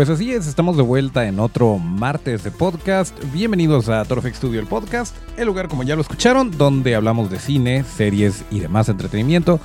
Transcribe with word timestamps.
Pues 0.00 0.08
así 0.08 0.32
es, 0.32 0.46
estamos 0.46 0.78
de 0.78 0.82
vuelta 0.82 1.28
en 1.28 1.38
otro 1.38 1.76
martes 1.76 2.42
de 2.42 2.50
podcast. 2.50 3.14
Bienvenidos 3.34 3.90
a 3.90 4.02
Torfex 4.06 4.38
Studio, 4.38 4.58
el 4.58 4.66
podcast, 4.66 5.14
el 5.36 5.44
lugar 5.44 5.68
como 5.68 5.82
ya 5.82 5.94
lo 5.94 6.00
escucharon, 6.00 6.50
donde 6.56 6.94
hablamos 6.94 7.30
de 7.30 7.38
cine, 7.38 7.84
series 7.84 8.42
y 8.50 8.60
demás 8.60 8.88
entretenimiento 8.88 9.60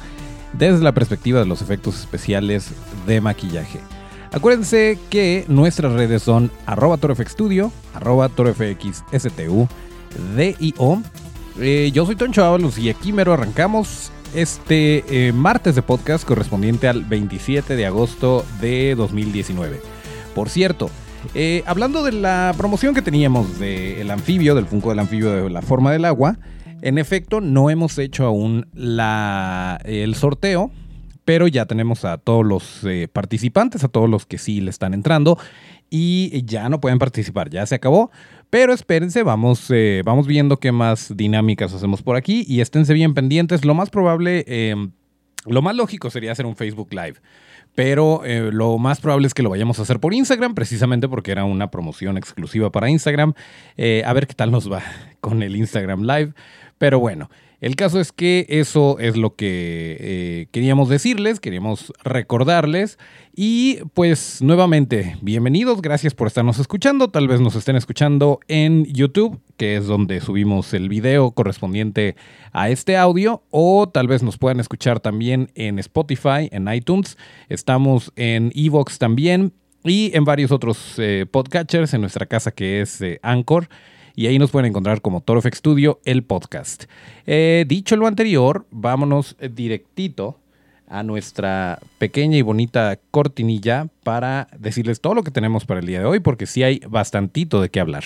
desde 0.51 0.83
la 0.83 0.91
perspectiva 0.91 1.39
de 1.39 1.45
los 1.45 1.61
efectos 1.61 1.97
especiales 1.97 2.71
de 3.07 3.21
maquillaje. 3.21 3.79
Acuérdense 4.33 4.99
que 5.09 5.45
nuestras 5.47 5.93
redes 5.93 6.23
son 6.23 6.51
arroba 6.65 6.97
torfxstudio, 6.97 7.71
arroba. 7.93 8.29
Eh, 11.61 11.91
yo 11.93 12.05
soy 12.05 12.15
Toncho 12.17 12.43
Ábalos 12.43 12.77
y 12.77 12.89
aquí 12.89 13.13
mero 13.13 13.31
arrancamos 13.31 14.11
este 14.33 15.05
eh, 15.07 15.31
martes 15.31 15.75
de 15.75 15.81
podcast 15.81 16.27
correspondiente 16.27 16.89
al 16.89 17.05
27 17.05 17.77
de 17.77 17.85
agosto 17.85 18.43
de 18.59 18.95
2019. 18.95 19.94
Por 20.35 20.49
cierto, 20.49 20.91
eh, 21.33 21.63
hablando 21.65 22.03
de 22.03 22.11
la 22.11 22.53
promoción 22.57 22.93
que 22.93 23.01
teníamos 23.01 23.57
del 23.57 24.11
anfibio, 24.11 24.53
del 24.53 24.65
Funko 24.65 24.89
del 24.89 24.99
anfibio 24.99 25.31
de 25.31 25.49
la 25.49 25.61
forma 25.61 25.93
del 25.93 26.03
agua, 26.03 26.37
en 26.81 26.97
efecto 26.97 27.39
no 27.39 27.69
hemos 27.69 27.97
hecho 27.97 28.25
aún 28.25 28.67
el 28.75 30.15
sorteo, 30.15 30.71
pero 31.23 31.47
ya 31.47 31.65
tenemos 31.65 32.03
a 32.03 32.17
todos 32.17 32.45
los 32.45 32.83
eh, 32.83 33.07
participantes, 33.11 33.85
a 33.85 33.87
todos 33.87 34.09
los 34.09 34.25
que 34.25 34.37
sí 34.37 34.59
le 34.59 34.71
están 34.71 34.93
entrando 34.93 35.39
y 35.89 36.43
ya 36.43 36.67
no 36.67 36.81
pueden 36.81 36.99
participar, 36.99 37.49
ya 37.49 37.65
se 37.65 37.75
acabó. 37.75 38.11
Pero 38.49 38.73
espérense, 38.73 39.23
vamos, 39.23 39.71
eh, 39.71 40.01
vamos 40.03 40.27
viendo 40.27 40.59
qué 40.59 40.73
más 40.73 41.15
dinámicas 41.15 41.73
hacemos 41.73 42.01
por 42.01 42.17
aquí 42.17 42.43
y 42.45 42.59
esténse 42.59 42.93
bien 42.93 43.13
pendientes. 43.13 43.63
Lo 43.63 43.73
más 43.73 43.89
probable, 43.89 44.45
lo 45.45 45.61
más 45.61 45.75
lógico 45.77 46.09
sería 46.09 46.33
hacer 46.33 46.45
un 46.45 46.57
Facebook 46.57 46.89
Live 46.91 47.15
pero 47.75 48.23
eh, 48.23 48.49
lo 48.51 48.77
más 48.77 49.01
probable 49.01 49.27
es 49.27 49.33
que 49.33 49.43
lo 49.43 49.49
vayamos 49.49 49.77
a 49.79 49.81
hacer 49.83 49.99
por 49.99 50.13
Instagram, 50.13 50.55
precisamente 50.55 51.09
porque 51.09 51.31
era 51.31 51.43
una 51.43 51.69
promoción 51.69 52.17
exclusiva 52.17 52.71
para 52.71 52.89
Instagram. 52.89 53.33
Eh, 53.75 54.01
a 54.05 54.13
ver 54.13 54.27
qué 54.27 54.33
tal 54.33 54.49
nos 54.51 54.71
va 54.71 54.81
con 55.19 55.43
el 55.43 55.55
Instagram 55.55 56.03
Live. 56.03 56.33
Pero 56.77 56.99
bueno, 56.99 57.29
el 57.65 57.75
caso 57.75 57.99
es 57.99 58.11
que 58.11 58.45
eso 58.47 58.99
es 58.99 59.17
lo 59.17 59.35
que 59.35 59.97
eh, 59.99 60.47
queríamos 60.51 60.87
decirles, 60.87 61.39
queríamos 61.39 61.91
recordarles. 62.03 62.99
Y 63.35 63.79
pues 63.95 64.39
nuevamente, 64.43 65.17
bienvenidos, 65.23 65.81
gracias 65.81 66.13
por 66.13 66.27
estarnos 66.27 66.59
escuchando. 66.59 67.09
Tal 67.09 67.27
vez 67.27 67.41
nos 67.41 67.55
estén 67.55 67.75
escuchando 67.75 68.39
en 68.47 68.85
YouTube, 68.85 69.39
que 69.57 69.77
es 69.77 69.87
donde 69.87 70.21
subimos 70.21 70.75
el 70.75 70.89
video 70.89 71.31
correspondiente 71.31 72.15
a 72.51 72.69
este 72.69 72.97
audio, 72.97 73.41
o 73.49 73.89
tal 73.89 74.07
vez 74.07 74.21
nos 74.21 74.37
puedan 74.37 74.59
escuchar 74.59 74.99
también 74.99 75.49
en 75.55 75.79
Spotify, 75.79 76.47
en 76.51 76.71
iTunes. 76.71 77.17
Estamos 77.49 78.11
en 78.15 78.51
Evox 78.53 78.99
también 78.99 79.53
y 79.83 80.15
en 80.15 80.23
varios 80.23 80.51
otros 80.51 80.99
eh, 80.99 81.25
podcatchers 81.31 81.95
en 81.95 82.01
nuestra 82.01 82.27
casa 82.27 82.51
que 82.51 82.81
es 82.81 83.01
eh, 83.01 83.19
Anchor 83.23 83.69
y 84.15 84.27
ahí 84.27 84.39
nos 84.39 84.51
pueden 84.51 84.69
encontrar 84.69 85.01
como 85.01 85.21
ToroFX 85.21 85.57
Studio, 85.57 85.99
el 86.05 86.23
podcast. 86.23 86.85
Eh, 87.25 87.65
dicho 87.67 87.95
lo 87.95 88.07
anterior, 88.07 88.65
vámonos 88.71 89.35
directito 89.51 90.39
a 90.87 91.03
nuestra 91.03 91.79
pequeña 91.97 92.37
y 92.37 92.41
bonita 92.41 92.99
cortinilla 93.11 93.87
para 94.03 94.47
decirles 94.57 95.01
todo 95.01 95.15
lo 95.15 95.23
que 95.23 95.31
tenemos 95.31 95.65
para 95.65 95.79
el 95.79 95.87
día 95.87 95.99
de 95.99 96.05
hoy, 96.05 96.19
porque 96.19 96.45
sí 96.45 96.63
hay 96.63 96.79
bastantito 96.87 97.61
de 97.61 97.69
qué 97.69 97.79
hablar. 97.79 98.03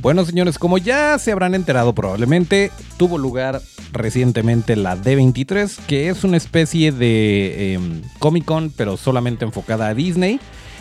Bueno, 0.00 0.24
señores, 0.24 0.58
como 0.58 0.78
ya 0.78 1.18
se 1.18 1.30
habrán 1.30 1.54
enterado 1.54 1.94
probablemente, 1.94 2.70
tuvo 2.96 3.18
lugar 3.18 3.60
recientemente 3.92 4.74
la 4.74 4.96
D23, 4.96 5.78
que 5.86 6.08
es 6.08 6.24
una 6.24 6.38
especie 6.38 6.90
de 6.90 7.74
em, 7.74 8.02
Comic 8.18 8.46
Con, 8.46 8.70
pero 8.70 8.96
solamente 8.96 9.44
enfocada 9.44 9.88
a 9.88 9.94
Disney, 9.94 10.40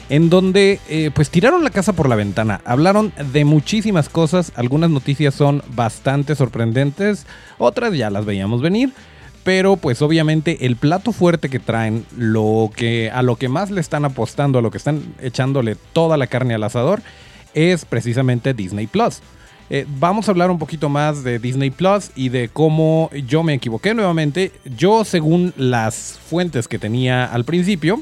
en 0.10 0.30
donde 0.30 0.80
eh, 0.88 1.12
pues 1.14 1.30
tiraron 1.30 1.66
la 1.66 1.70
casa 1.70 1.92
por 1.92 2.08
la 2.08 2.16
ventana, 2.16 2.62
hablaron 2.64 3.12
de 3.34 3.44
muchísimas 3.44 4.08
cosas, 4.08 4.54
algunas 4.56 4.90
noticias 4.90 5.34
son 5.36 5.64
bastante 5.76 6.34
sorprendentes, 6.34 7.26
otras 7.58 7.94
ya 7.96 8.10
las 8.10 8.26
veíamos 8.26 8.62
venir. 8.62 8.94
Pero 9.44 9.78
pues 9.78 10.02
obviamente 10.02 10.66
el 10.66 10.76
plato 10.76 11.14
fuerte 11.14 11.50
que 11.50 11.60
traen, 11.60 12.06
lo 12.16 12.70
que, 12.76 13.10
a 13.10 13.24
lo 13.24 13.38
que 13.38 13.48
más 13.48 13.72
le 13.72 13.80
están 13.80 14.04
apostando, 14.04 14.60
a 14.60 14.62
lo 14.62 14.70
que 14.70 14.78
están 14.78 15.16
echándole 15.22 15.76
toda 15.94 16.18
la 16.18 16.28
carne 16.28 16.54
al 16.54 16.64
asador, 16.64 17.02
es 17.54 17.86
precisamente 17.86 18.54
Disney 18.54 18.88
Plus. 18.88 19.22
Eh, 19.72 19.86
vamos 20.00 20.28
a 20.28 20.32
hablar 20.32 20.50
un 20.50 20.58
poquito 20.58 20.90
más 20.90 21.24
de 21.24 21.38
Disney 21.38 21.70
Plus 21.70 22.10
y 22.16 22.30
de 22.30 22.50
cómo 22.50 23.12
yo 23.28 23.44
me 23.44 23.54
equivoqué 23.54 23.94
nuevamente. 23.94 24.52
Yo, 24.66 25.06
según 25.06 25.54
las 25.58 26.20
fuentes 26.28 26.68
que 26.68 26.80
tenía 26.80 27.26
al 27.26 27.46
principio, 27.46 28.02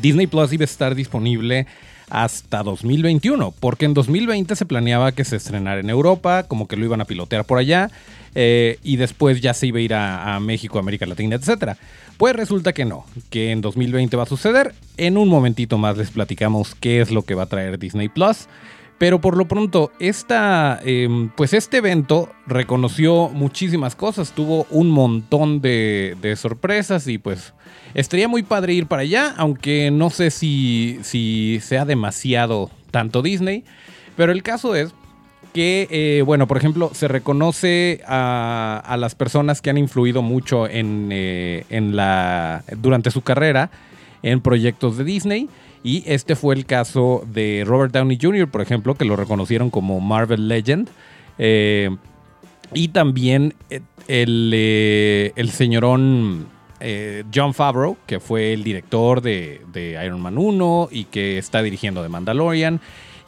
Disney 0.00 0.26
Plus 0.26 0.52
iba 0.52 0.62
a 0.62 0.64
estar 0.64 0.94
disponible 0.94 1.66
hasta 2.08 2.62
2021, 2.62 3.52
porque 3.60 3.84
en 3.84 3.94
2020 3.94 4.56
se 4.56 4.66
planeaba 4.66 5.12
que 5.12 5.24
se 5.24 5.36
estrenara 5.36 5.80
en 5.80 5.90
Europa, 5.90 6.44
como 6.44 6.66
que 6.66 6.76
lo 6.76 6.84
iban 6.84 7.00
a 7.00 7.04
pilotear 7.04 7.44
por 7.44 7.58
allá, 7.58 7.90
eh, 8.34 8.78
y 8.82 8.96
después 8.96 9.40
ya 9.40 9.54
se 9.54 9.68
iba 9.68 9.78
a 9.78 9.82
ir 9.82 9.94
a, 9.94 10.34
a 10.34 10.40
México, 10.40 10.78
América 10.78 11.06
Latina, 11.06 11.36
etc. 11.36 11.76
Pues 12.20 12.36
resulta 12.36 12.74
que 12.74 12.84
no, 12.84 13.06
que 13.30 13.50
en 13.50 13.62
2020 13.62 14.14
va 14.14 14.24
a 14.24 14.26
suceder. 14.26 14.74
En 14.98 15.16
un 15.16 15.26
momentito 15.26 15.78
más 15.78 15.96
les 15.96 16.10
platicamos 16.10 16.74
qué 16.74 17.00
es 17.00 17.10
lo 17.10 17.22
que 17.22 17.34
va 17.34 17.44
a 17.44 17.46
traer 17.46 17.78
Disney 17.78 18.10
Plus. 18.10 18.46
Pero 18.98 19.22
por 19.22 19.38
lo 19.38 19.48
pronto, 19.48 19.90
esta, 20.00 20.78
em, 20.84 21.30
pues 21.30 21.54
este 21.54 21.78
evento 21.78 22.28
reconoció 22.46 23.30
muchísimas 23.30 23.96
cosas, 23.96 24.32
tuvo 24.32 24.66
un 24.68 24.90
montón 24.90 25.62
de, 25.62 26.34
sorpresas 26.36 27.06
y 27.06 27.16
pues 27.16 27.54
estaría 27.94 28.28
muy 28.28 28.42
padre 28.42 28.74
ir 28.74 28.86
para 28.86 29.00
allá, 29.00 29.34
aunque 29.38 29.90
no 29.90 30.10
sé 30.10 30.30
si, 30.30 30.98
si 31.00 31.58
sea 31.62 31.86
demasiado 31.86 32.70
tanto 32.90 33.22
Disney. 33.22 33.64
Pero 34.14 34.32
el 34.32 34.42
caso 34.42 34.74
es 34.74 34.92
que, 35.52 35.88
eh, 35.90 36.22
bueno, 36.22 36.46
por 36.46 36.56
ejemplo, 36.56 36.90
se 36.94 37.08
reconoce 37.08 38.00
a, 38.06 38.96
las 38.98 39.14
personas 39.14 39.60
que 39.60 39.70
han 39.70 39.78
influido 39.78 40.22
mucho 40.22 40.68
en, 40.68 41.08
eh, 41.12 41.64
en, 41.70 41.96
la, 41.96 42.64
durante 42.76 43.10
su 43.10 43.22
carrera 43.22 43.70
en 44.22 44.40
proyectos 44.40 44.96
de 44.96 45.04
Disney. 45.04 45.48
Y 45.82 46.04
este 46.06 46.36
fue 46.36 46.54
el 46.54 46.66
caso 46.66 47.24
de 47.26 47.64
Robert 47.66 47.92
Downey 47.92 48.18
Jr., 48.20 48.48
por 48.48 48.60
ejemplo, 48.60 48.94
que 48.94 49.04
lo 49.04 49.16
reconocieron 49.16 49.70
como 49.70 50.00
Marvel 50.00 50.46
Legend. 50.46 50.88
Eh, 51.38 51.90
y 52.74 52.88
también 52.88 53.54
el, 54.06 54.52
el 55.34 55.50
señorón 55.50 56.46
John 57.34 57.54
Favreau, 57.54 57.96
que 58.06 58.20
fue 58.20 58.52
el 58.52 58.62
director 58.62 59.20
de, 59.20 59.62
de 59.72 60.00
Iron 60.04 60.20
Man 60.20 60.38
1 60.38 60.88
y 60.92 61.04
que 61.04 61.38
está 61.38 61.62
dirigiendo 61.62 62.02
The 62.02 62.08
Mandalorian 62.08 62.80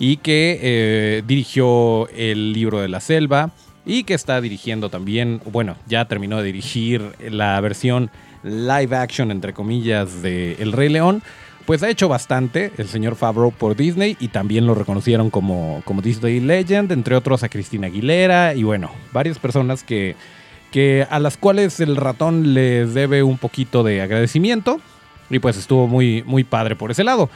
y 0.02 0.16
que 0.16 0.58
eh, 0.60 1.22
dirigió 1.28 2.08
el 2.08 2.52
libro 2.52 2.80
de 2.80 2.88
la 2.88 2.98
selva 2.98 3.52
y 3.86 4.02
que 4.02 4.14
está 4.14 4.40
dirigiendo 4.40 4.88
también, 4.88 5.40
bueno, 5.52 5.76
ya 5.86 6.06
terminó 6.06 6.38
de 6.38 6.42
dirigir 6.42 7.12
la 7.30 7.60
versión 7.60 8.10
live 8.42 8.96
action, 8.96 9.30
entre 9.30 9.52
comillas, 9.52 10.20
de 10.20 10.56
El 10.58 10.72
Rey 10.72 10.88
León. 10.88 11.22
Pues 11.66 11.84
ha 11.84 11.88
hecho 11.88 12.08
bastante 12.08 12.72
el 12.78 12.88
señor 12.88 13.14
Favreau 13.14 13.52
por 13.52 13.76
Disney 13.76 14.16
y 14.18 14.26
también 14.26 14.66
lo 14.66 14.74
reconocieron 14.74 15.30
como, 15.30 15.82
como 15.84 16.02
Disney 16.02 16.40
Legend, 16.40 16.90
entre 16.90 17.14
otros 17.14 17.44
a 17.44 17.48
Cristina 17.48 17.86
Aguilera 17.86 18.56
y 18.56 18.64
bueno, 18.64 18.90
varias 19.12 19.38
personas 19.38 19.84
que, 19.84 20.16
que 20.72 21.06
a 21.10 21.20
las 21.20 21.36
cuales 21.36 21.78
el 21.78 21.94
ratón 21.94 22.54
les 22.54 22.92
debe 22.92 23.22
un 23.22 23.38
poquito 23.38 23.84
de 23.84 24.00
agradecimiento 24.00 24.80
y 25.30 25.38
pues 25.38 25.56
estuvo 25.56 25.86
muy, 25.86 26.24
muy 26.26 26.42
padre 26.42 26.74
por 26.74 26.90
ese 26.90 27.04
lado. 27.04 27.30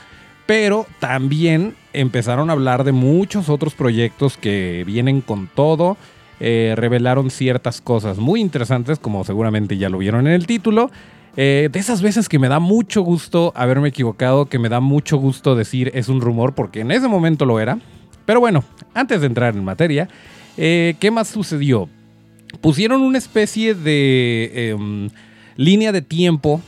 Pero 0.47 0.87
también 1.01 1.75
empezaron 1.93 2.51
a 2.51 2.53
hablar 2.53 2.85
de 2.85 2.93
muchos 2.93 3.49
otros 3.49 3.75
proyectos 3.75 4.37
que 4.37 4.85
vienen 4.87 5.21
con 5.21 5.49
todo. 5.49 5.97
eh, 6.39 6.75
revelaron 6.77 7.31
ciertas 7.31 7.81
cosas 7.81 8.19
muy 8.19 8.43
interesantes, 8.43 8.99
como 8.99 9.25
seguramente 9.25 9.79
ya 9.79 9.89
lo 9.89 9.97
vieron 9.99 10.27
en 10.27 10.35
el 10.35 10.47
título. 10.47 10.91
Eh, 11.39 11.69
de 11.71 11.79
esas 11.79 12.01
veces 12.03 12.29
que 12.29 12.39
me 12.39 12.49
da 12.49 12.61
mucho 12.61 13.03
gusto 13.03 13.53
haberme 13.55 13.89
equivocado, 13.89 14.47
que 14.47 14.59
me 14.59 14.69
da 14.69 14.81
mucho 14.81 15.19
gusto 15.19 15.55
decir 15.55 15.91
es 15.95 16.09
un 16.09 16.21
rumor, 16.21 16.55
porque 16.55 16.81
en 16.81 16.91
ese 16.91 17.09
momento 17.09 17.47
lo 17.47 17.59
era. 17.61 17.79
Pero 18.27 18.41
bueno, 18.41 18.65
antes 18.95 19.21
de 19.21 19.27
entrar 19.27 19.55
en 19.55 19.65
materia, 19.65 20.09
eh, 20.57 20.97
¿qué 21.01 21.11
más 21.11 21.29
sucedió? 21.29 21.89
Pusieron 22.61 23.03
una 23.03 23.19
especie 23.19 23.75
de 23.75 24.71
em, 24.71 25.11
línea 25.57 25.93
de 25.93 26.03
tiempo 26.03 26.61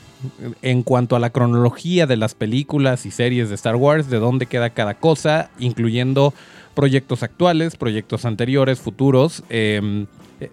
en 0.62 0.82
cuanto 0.82 1.16
a 1.16 1.18
la 1.18 1.30
cronología 1.30 2.06
de 2.06 2.16
las 2.16 2.34
películas 2.34 3.06
y 3.06 3.10
series 3.10 3.48
de 3.48 3.54
Star 3.54 3.76
Wars, 3.76 4.10
de 4.10 4.18
dónde 4.18 4.46
queda 4.46 4.70
cada 4.70 4.94
cosa, 4.94 5.50
incluyendo 5.58 6.34
proyectos 6.74 7.22
actuales, 7.22 7.76
proyectos 7.76 8.24
anteriores, 8.24 8.80
futuros, 8.80 9.42
em, 9.48 10.06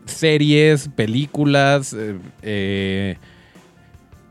series, 0.06 0.89
películas, 0.89 1.94
eh, 1.94 2.17
eh, 2.41 3.17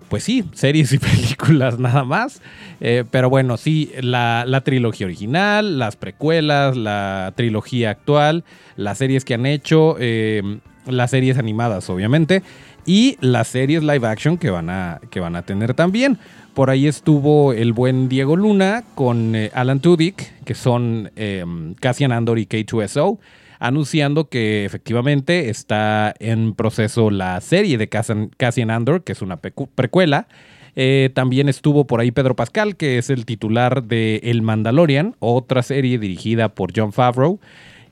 pues 0.09 0.25
sí, 0.25 0.45
series 0.53 0.93
y 0.93 0.99
películas 1.01 1.79
nada 1.79 2.05
más. 2.05 2.41
Eh, 2.81 3.05
pero 3.11 3.31
bueno, 3.31 3.57
sí, 3.57 3.93
la, 4.01 4.45
la, 4.47 4.63
trilogía 4.63 5.07
original, 5.07 5.79
las 5.79 5.97
precuelas, 5.97 6.77
la 6.77 7.33
trilogía 7.37 7.91
actual, 7.91 8.45
las 8.77 8.99
series 8.99 9.25
que 9.25 9.35
han 9.35 9.47
hecho, 9.47 9.97
em, 9.99 10.61
las 10.87 11.11
series 11.11 11.39
animadas, 11.39 11.89
obviamente 11.91 12.43
y 12.87 13.17
las 13.21 13.49
series 13.49 13.83
live 13.83 14.07
action 14.07 14.39
que 14.39 14.51
van 14.51 14.71
a, 14.71 15.01
que 15.11 15.21
van 15.21 15.37
a 15.37 15.43
tener 15.43 15.75
también. 15.75 16.19
Por 16.55 16.71
ahí 16.71 16.87
estuvo 16.87 17.53
el 17.53 17.73
buen 17.73 18.09
Diego 18.09 18.37
Luna 18.37 18.85
con 18.95 19.35
eh, 19.35 19.51
Alan 19.55 19.81
Tudyk, 19.81 20.45
que 20.45 20.55
son 20.55 21.11
em, 21.17 21.75
Cassian 21.75 22.13
Andor 22.13 22.39
y 22.39 22.47
K2SO, 22.47 23.19
anunciando 23.59 24.29
que 24.29 24.65
efectivamente 24.65 25.51
está 25.51 26.15
en 26.21 26.55
proceso 26.55 27.11
la 27.11 27.41
serie 27.41 27.77
de 27.79 27.89
Cassian, 27.89 28.71
Andor, 28.71 29.03
que 29.03 29.13
es 29.13 29.23
una 29.23 29.39
precuela. 29.39 30.29
Eh, 30.77 31.11
también 31.15 31.49
estuvo 31.49 31.87
por 31.87 32.01
ahí 32.01 32.11
Pedro 32.11 32.37
Pascal, 32.37 32.77
que 32.77 32.99
es 32.99 33.11
el 33.11 33.27
titular 33.27 33.85
de 33.85 34.21
El 34.25 34.43
Mandalorian, 34.43 35.15
otra 35.21 35.63
serie 35.63 35.99
dirigida 35.99 36.51
por 36.51 36.73
John 36.75 36.93
Favreau. 36.93 37.41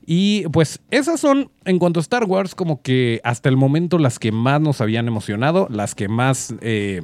Y 0.05 0.47
pues 0.49 0.79
esas 0.91 1.19
son, 1.19 1.49
en 1.65 1.79
cuanto 1.79 1.99
a 1.99 2.01
Star 2.01 2.25
Wars, 2.25 2.55
como 2.55 2.81
que 2.81 3.21
hasta 3.23 3.49
el 3.49 3.57
momento 3.57 3.97
las 3.97 4.19
que 4.19 4.31
más 4.31 4.59
nos 4.59 4.81
habían 4.81 5.07
emocionado, 5.07 5.67
las 5.69 5.95
que 5.95 6.07
más 6.09 6.53
eh, 6.61 7.01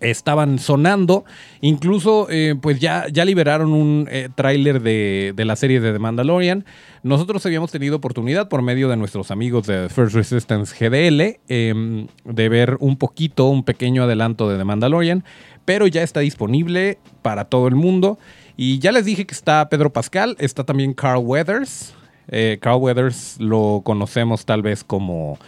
estaban 0.00 0.58
sonando. 0.58 1.24
Incluso, 1.60 2.26
eh, 2.30 2.54
pues 2.60 2.78
ya, 2.78 3.06
ya 3.10 3.24
liberaron 3.24 3.72
un 3.72 4.06
eh, 4.10 4.28
tráiler 4.34 4.82
de, 4.82 5.32
de, 5.34 5.44
la 5.44 5.56
serie 5.56 5.80
de 5.80 5.92
The 5.92 5.98
Mandalorian. 5.98 6.64
Nosotros 7.02 7.44
habíamos 7.46 7.70
tenido 7.70 7.96
oportunidad 7.96 8.48
por 8.48 8.62
medio 8.62 8.88
de 8.88 8.96
nuestros 8.96 9.30
amigos 9.30 9.66
de 9.66 9.88
First 9.88 10.14
Resistance 10.14 10.74
GDL 10.78 11.38
em, 11.48 12.06
de 12.24 12.48
ver 12.48 12.76
un 12.80 12.96
poquito, 12.96 13.48
un 13.48 13.62
pequeño 13.62 14.04
adelanto 14.04 14.48
de 14.48 14.58
The 14.58 14.64
Mandalorian, 14.64 15.24
pero 15.64 15.86
ya 15.86 16.02
está 16.02 16.20
disponible 16.20 16.98
para 17.22 17.46
todo 17.46 17.68
el 17.68 17.74
mundo. 17.74 18.18
Y 18.56 18.78
ya 18.78 18.92
les 18.92 19.04
dije 19.04 19.26
que 19.26 19.34
está 19.34 19.68
Pedro 19.68 19.92
Pascal, 19.92 20.36
está 20.38 20.64
también 20.64 20.94
Carl 20.94 21.18
Weathers. 21.18 21.94
Eh, 22.28 22.58
Carl 22.60 22.80
Weathers 22.80 23.40
lo 23.40 23.82
conocemos 23.84 24.44
tal 24.46 24.62
vez 24.62 24.84
como 24.84 25.38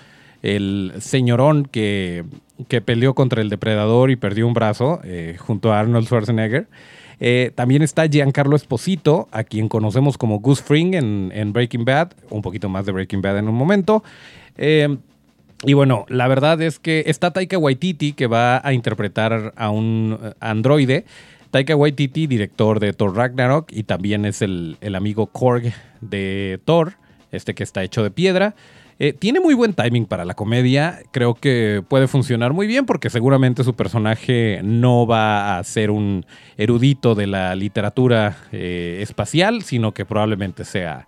el 0.43 0.93
señorón 0.99 1.67
que, 1.67 2.25
que 2.69 2.81
peleó 2.81 3.15
contra 3.15 3.41
el 3.43 3.49
depredador 3.49 4.11
y 4.11 4.17
perdió 4.17 4.47
un 4.47 4.55
brazo 4.55 5.01
eh, 5.05 5.37
junto 5.39 5.73
a 5.73 5.81
Arnold 5.81 6.07
Schwarzenegger. 6.07 6.67
Eh, 7.19 7.53
también 7.55 7.81
está 7.83 8.07
Giancarlo 8.09 8.57
Esposito, 8.57 9.29
a 9.31 9.45
quien 9.45 9.69
conocemos 9.69 10.19
como 10.19 10.41
Goose 10.41 10.63
Fring 10.63 10.95
en, 10.95 11.31
en, 11.33 11.53
Breaking 11.53 11.85
Bad, 11.85 12.13
un 12.29 12.43
poquito 12.43 12.69
más 12.69 12.85
de 12.85 12.93
Breaking 12.93 13.23
Bad 13.23 13.39
en 13.39 13.49
un 13.49 13.55
momento. 13.55 14.03
y 15.65 15.73
bueno, 15.73 16.05
la 16.09 16.29
verdad 16.29 16.61
es 16.61 16.79
que 16.79 17.05
está 17.07 17.33
Taika 17.33 17.57
Waititi, 17.57 18.13
que 18.13 18.27
va 18.27 18.61
a 18.63 18.73
interpretar 18.75 19.55
a 19.57 19.71
un 19.71 20.19
androide. 20.41 21.07
Taika 21.51 21.77
Waititi, 21.77 22.27
director 22.27 22.81
de 22.81 22.93
Thor 22.93 23.17
Ragnarok, 23.17 23.71
y 23.73 23.85
también 23.85 24.25
es 24.25 24.43
el, 24.43 24.77
amigo 24.95 25.27
Korg 25.27 25.73
de 26.01 26.61
Thor, 26.65 26.95
este 27.33 27.55
que 27.55 27.63
está 27.63 27.83
hecho 27.83 28.03
de 28.03 28.11
piedra. 28.11 28.55
Eh, 28.99 29.13
tiene 29.13 29.41
muy 29.41 29.53
buen 29.53 29.75
timing 29.75 30.07
para 30.07 30.25
la 30.25 30.35
comedia, 30.35 31.01
creo 31.13 31.35
que 31.35 31.83
puede 31.87 32.09
funcionar 32.09 32.55
muy 32.55 32.67
bien 32.67 32.87
porque 32.87 33.11
seguramente 33.11 33.63
su 33.63 33.75
personaje 33.75 34.61
no 34.65 35.07
va 35.07 35.59
a 35.59 35.65
ser 35.65 35.91
un 35.91 36.25
erudito 36.57 37.15
de 37.15 37.27
la 37.27 37.55
literatura 37.57 38.39
eh, 38.53 38.99
espacial, 39.03 39.63
sino 39.63 39.93
que 39.93 40.07
probablemente 40.07 40.65
sea, 40.65 41.07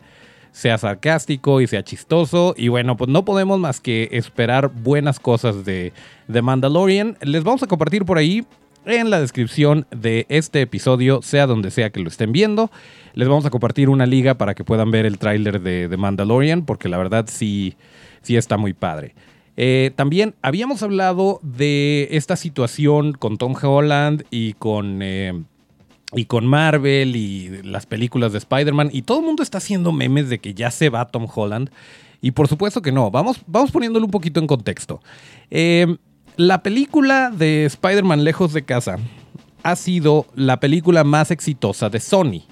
sea 0.53 0.77
sarcástico 0.77 1.63
y 1.63 1.67
sea 1.67 1.83
chistoso. 1.83 2.55
Y 2.59 2.69
bueno, 2.69 2.99
pues 2.99 3.09
no 3.09 3.25
podemos 3.25 3.59
más 3.59 3.81
que 3.81 4.11
esperar 4.13 4.69
buenas 4.69 5.19
cosas 5.19 5.65
de 5.65 5.95
The 6.31 6.43
Mandalorian. 6.43 7.17
Les 7.23 7.43
vamos 7.43 7.63
a 7.63 7.69
compartir 7.69 8.05
por 8.05 8.19
ahí 8.19 8.45
en 8.89 9.11
la 9.11 9.21
descripción 9.21 9.87
de 9.91 10.27
este 10.31 10.63
episodio, 10.63 11.21
sea 11.23 11.47
donde 11.47 11.71
sea 11.71 11.91
que 11.91 12.01
lo 12.01 12.09
estén 12.09 12.33
viendo. 12.33 12.71
Les 13.13 13.29
vamos 13.29 13.45
a 13.45 13.51
compartir 13.51 13.89
una 13.91 14.07
liga 14.07 14.35
para 14.39 14.55
que 14.55 14.65
puedan 14.65 14.91
ver 14.91 15.05
el 15.05 15.19
tráiler 15.19 15.61
de, 15.61 15.95
Mandalorian, 15.97 16.65
porque 16.65 16.89
la 16.89 16.97
verdad 16.97 17.27
sí, 17.29 17.77
sí 18.23 18.37
está 18.37 18.57
muy 18.57 18.73
padre. 18.73 19.15
Eh, 19.57 19.91
también 19.95 20.35
habíamos 20.41 20.83
hablado 20.83 21.39
de 21.43 22.09
esta 22.13 22.37
situación 22.37 23.13
con 23.13 23.37
Tom 23.37 23.55
Holland 23.61 24.25
y 24.31 24.55
con, 24.55 25.01
eh, 25.03 25.43
y 26.15 26.25
con 26.25 26.47
Marvel 26.47 27.15
y 27.15 27.63
las 27.65 27.85
películas 27.85 28.33
de 28.33 28.39
Spider-Man. 28.39 28.91
Y 28.93 29.03
todo 29.03 29.19
el 29.19 29.27
mundo 29.27 29.43
está 29.43 29.59
haciendo 29.59 29.93
memes 29.93 30.31
de 30.31 30.39
que 30.39 30.55
ya 30.55 30.71
se 30.71 30.89
va 30.89 31.09
Tom 31.09 31.27
Holland. 31.33 31.71
Y 32.21 32.31
por 32.33 32.49
supuesto 32.49 32.83
que 32.83 32.93
no. 32.93 33.11
Vamos, 33.11 33.41
vamos 33.47 33.71
poniéndolo 33.71 34.07
un 34.07 34.11
poquito 34.11 34.41
en 34.41 34.47
contexto. 34.47 35.01
Eh, 35.51 35.99
la 36.39 36.63
película 36.63 37.31
de 37.31 37.65
Spider-Man 37.65 38.23
Lejos 38.23 38.53
de 38.53 38.65
Casa 38.65 38.97
ha 39.65 39.75
sido 39.75 40.25
la 40.37 40.61
película 40.61 41.03
más 41.03 41.33
exitosa 41.33 41.91
de 41.91 41.99
Sony. 41.99 42.45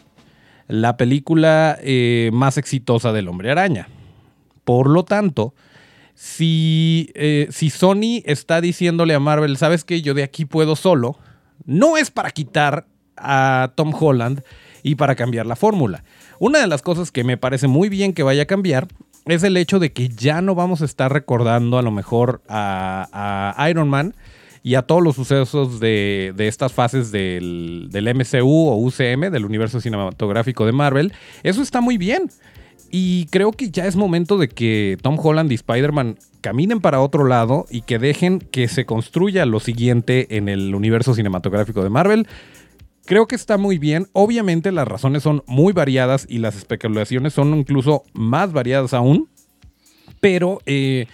La 0.66 0.96
película 0.96 1.78
eh, 1.80 2.30
más 2.32 2.58
exitosa 2.58 3.12
del 3.12 3.28
Hombre 3.28 3.52
Araña. 3.52 3.88
Por 4.64 4.90
lo 4.90 5.04
tanto, 5.04 5.54
si, 6.14 7.12
eh, 7.14 7.46
si 7.52 7.70
Sony 7.70 8.22
está 8.24 8.60
diciéndole 8.60 9.14
a 9.14 9.20
Marvel, 9.20 9.56
¿sabes 9.56 9.84
qué? 9.84 10.02
Yo 10.02 10.14
de 10.14 10.24
aquí 10.24 10.46
puedo 10.46 10.74
solo, 10.74 11.16
no 11.64 11.96
es 11.96 12.10
para 12.10 12.32
quitar 12.32 12.88
a 13.16 13.70
Tom 13.76 13.94
Holland 13.94 14.42
y 14.82 14.96
para 14.96 15.14
cambiar 15.14 15.46
la 15.46 15.54
fórmula. 15.54 16.02
Una 16.40 16.58
de 16.58 16.66
las 16.66 16.82
cosas 16.82 17.12
que 17.12 17.22
me 17.22 17.36
parece 17.36 17.68
muy 17.68 17.88
bien 17.88 18.14
que 18.14 18.24
vaya 18.24 18.42
a 18.42 18.46
cambiar 18.46 18.88
es 19.26 19.42
el 19.42 19.56
hecho 19.56 19.78
de 19.78 19.92
que 19.92 20.08
ya 20.08 20.40
no 20.40 20.54
vamos 20.54 20.82
a 20.82 20.84
estar 20.84 21.12
recordando 21.12 21.78
a 21.78 21.82
lo 21.82 21.90
mejor 21.90 22.42
a, 22.48 23.66
Iron 23.68 23.88
Man 23.88 24.14
y 24.62 24.74
a 24.74 24.82
todos 24.82 25.02
los 25.02 25.16
sucesos 25.16 25.80
de, 25.80 26.34
estas 26.38 26.72
fases 26.72 27.10
del, 27.10 27.90
MCU 27.92 28.68
o 28.68 28.76
UCM, 28.76 29.30
del 29.30 29.44
universo 29.44 29.80
cinematográfico 29.80 30.64
de 30.64 30.72
Marvel. 30.72 31.12
Eso 31.42 31.62
está 31.62 31.80
muy 31.80 31.98
bien. 31.98 32.30
Y 32.90 33.26
creo 33.26 33.50
que 33.50 33.70
ya 33.70 33.86
es 33.86 33.96
momento 33.96 34.38
de 34.38 34.48
que 34.48 34.96
Tom 35.02 35.18
Holland 35.20 35.50
y 35.50 35.56
Spider-Man 35.56 36.18
caminen 36.40 36.80
para 36.80 37.00
otro 37.00 37.26
lado 37.26 37.66
y 37.68 37.82
que 37.82 37.98
dejen 37.98 38.38
que 38.38 38.68
se 38.68 38.86
construya 38.86 39.44
lo 39.44 39.58
siguiente 39.58 40.36
en 40.36 40.48
el 40.48 40.72
universo 40.74 41.14
cinematográfico 41.14 41.82
de 41.82 41.90
Marvel. 41.90 42.28
Creo 43.06 43.26
que 43.26 43.36
está 43.36 43.56
muy 43.56 43.78
bien. 43.78 44.08
Obviamente 44.12 44.72
las 44.72 44.86
razones 44.86 45.22
son 45.22 45.42
muy 45.46 45.72
variadas 45.72 46.26
y 46.28 46.38
las 46.38 46.56
especulaciones 46.56 47.32
son 47.32 47.54
incluso 47.54 48.04
más 48.12 48.52
variadas 48.52 48.92
aún. 48.92 49.28
Pero 50.20 50.60
eh, 50.66 51.06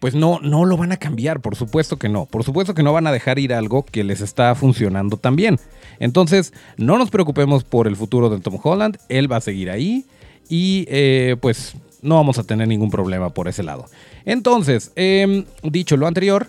pues 0.00 0.14
no, 0.14 0.40
no 0.40 0.64
lo 0.64 0.76
van 0.76 0.92
a 0.92 0.96
cambiar, 0.96 1.40
por 1.40 1.56
supuesto 1.56 1.98
que 1.98 2.08
no. 2.08 2.26
Por 2.26 2.44
supuesto 2.44 2.74
que 2.74 2.82
no 2.82 2.92
van 2.92 3.06
a 3.06 3.12
dejar 3.12 3.38
ir 3.38 3.54
algo 3.54 3.84
que 3.84 4.04
les 4.04 4.20
está 4.20 4.54
funcionando 4.54 5.16
tan 5.16 5.36
bien. 5.36 5.58
Entonces, 5.98 6.52
no 6.76 6.98
nos 6.98 7.10
preocupemos 7.10 7.64
por 7.64 7.86
el 7.86 7.96
futuro 7.96 8.28
de 8.28 8.40
Tom 8.40 8.58
Holland. 8.62 8.98
Él 9.08 9.30
va 9.30 9.36
a 9.36 9.40
seguir 9.40 9.70
ahí. 9.70 10.04
Y 10.48 10.86
eh, 10.88 11.36
pues 11.40 11.74
no 12.02 12.16
vamos 12.16 12.38
a 12.38 12.44
tener 12.44 12.68
ningún 12.68 12.90
problema 12.90 13.30
por 13.30 13.48
ese 13.48 13.62
lado. 13.62 13.86
Entonces, 14.24 14.92
em, 14.96 15.44
dicho 15.62 15.96
lo 15.96 16.06
anterior, 16.06 16.46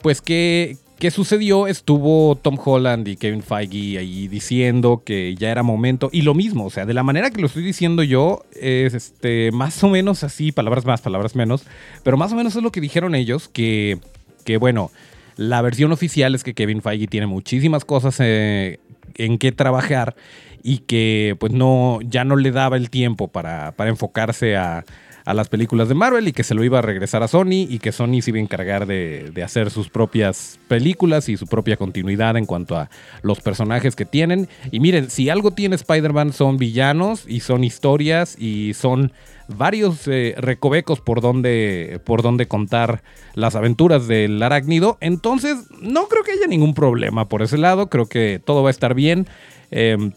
pues 0.00 0.20
que, 0.20 0.76
¿Qué 1.02 1.10
sucedió? 1.10 1.66
Estuvo 1.66 2.36
Tom 2.36 2.56
Holland 2.64 3.08
y 3.08 3.16
Kevin 3.16 3.42
Feige 3.42 3.98
ahí 3.98 4.28
diciendo 4.28 5.02
que 5.04 5.34
ya 5.34 5.50
era 5.50 5.64
momento. 5.64 6.10
Y 6.12 6.22
lo 6.22 6.32
mismo, 6.32 6.66
o 6.66 6.70
sea, 6.70 6.86
de 6.86 6.94
la 6.94 7.02
manera 7.02 7.32
que 7.32 7.40
lo 7.40 7.48
estoy 7.48 7.64
diciendo 7.64 8.04
yo, 8.04 8.44
es 8.52 8.94
este, 8.94 9.50
más 9.50 9.82
o 9.82 9.88
menos 9.88 10.22
así, 10.22 10.52
palabras 10.52 10.84
más, 10.84 11.00
palabras 11.00 11.34
menos. 11.34 11.64
Pero 12.04 12.16
más 12.16 12.32
o 12.32 12.36
menos 12.36 12.54
es 12.54 12.62
lo 12.62 12.70
que 12.70 12.80
dijeron 12.80 13.16
ellos, 13.16 13.48
que, 13.48 13.98
que 14.44 14.58
bueno, 14.58 14.92
la 15.36 15.60
versión 15.60 15.90
oficial 15.90 16.36
es 16.36 16.44
que 16.44 16.54
Kevin 16.54 16.82
Feige 16.82 17.08
tiene 17.08 17.26
muchísimas 17.26 17.84
cosas 17.84 18.18
eh, 18.20 18.78
en 19.16 19.38
que 19.38 19.50
trabajar 19.50 20.14
y 20.62 20.78
que 20.86 21.34
pues 21.40 21.50
no, 21.52 21.98
ya 22.04 22.22
no 22.22 22.36
le 22.36 22.52
daba 22.52 22.76
el 22.76 22.90
tiempo 22.90 23.26
para, 23.26 23.72
para 23.72 23.90
enfocarse 23.90 24.56
a 24.56 24.84
a 25.24 25.34
las 25.34 25.48
películas 25.48 25.88
de 25.88 25.94
Marvel 25.94 26.28
y 26.28 26.32
que 26.32 26.44
se 26.44 26.54
lo 26.54 26.64
iba 26.64 26.78
a 26.78 26.82
regresar 26.82 27.22
a 27.22 27.28
Sony 27.28 27.66
y 27.68 27.78
que 27.78 27.92
Sony 27.92 28.20
se 28.22 28.30
iba 28.30 28.38
a 28.38 28.42
encargar 28.42 28.86
de, 28.86 29.30
de, 29.32 29.42
hacer 29.42 29.70
sus 29.70 29.88
propias 29.88 30.58
películas 30.68 31.28
y 31.28 31.36
su 31.36 31.46
propia 31.46 31.76
continuidad 31.76 32.36
en 32.36 32.46
cuanto 32.46 32.76
a 32.76 32.90
los 33.22 33.40
personajes 33.40 33.96
que 33.96 34.04
tienen. 34.04 34.48
Y 34.70 34.80
miren, 34.80 35.10
si 35.10 35.30
algo 35.30 35.50
tiene 35.52 35.76
Spider-Man 35.76 36.32
son 36.32 36.56
villanos 36.56 37.24
y 37.26 37.40
son 37.40 37.64
historias 37.64 38.36
y 38.38 38.74
son 38.74 39.12
varios 39.48 40.08
eh, 40.08 40.34
recovecos 40.38 41.00
por 41.00 41.20
donde, 41.20 42.00
por 42.04 42.22
donde 42.22 42.46
contar 42.46 43.02
las 43.34 43.54
aventuras 43.54 44.06
del 44.06 44.42
arácnido. 44.42 44.98
Entonces, 45.00 45.56
no 45.80 46.08
creo 46.08 46.22
que 46.22 46.32
haya 46.32 46.46
ningún 46.46 46.74
problema 46.74 47.28
por 47.28 47.42
ese 47.42 47.58
lado. 47.58 47.88
Creo 47.88 48.06
que 48.06 48.40
todo 48.44 48.62
va 48.62 48.70
a 48.70 48.72
estar 48.72 48.94
bien. 48.94 49.26
Em, 49.70 50.12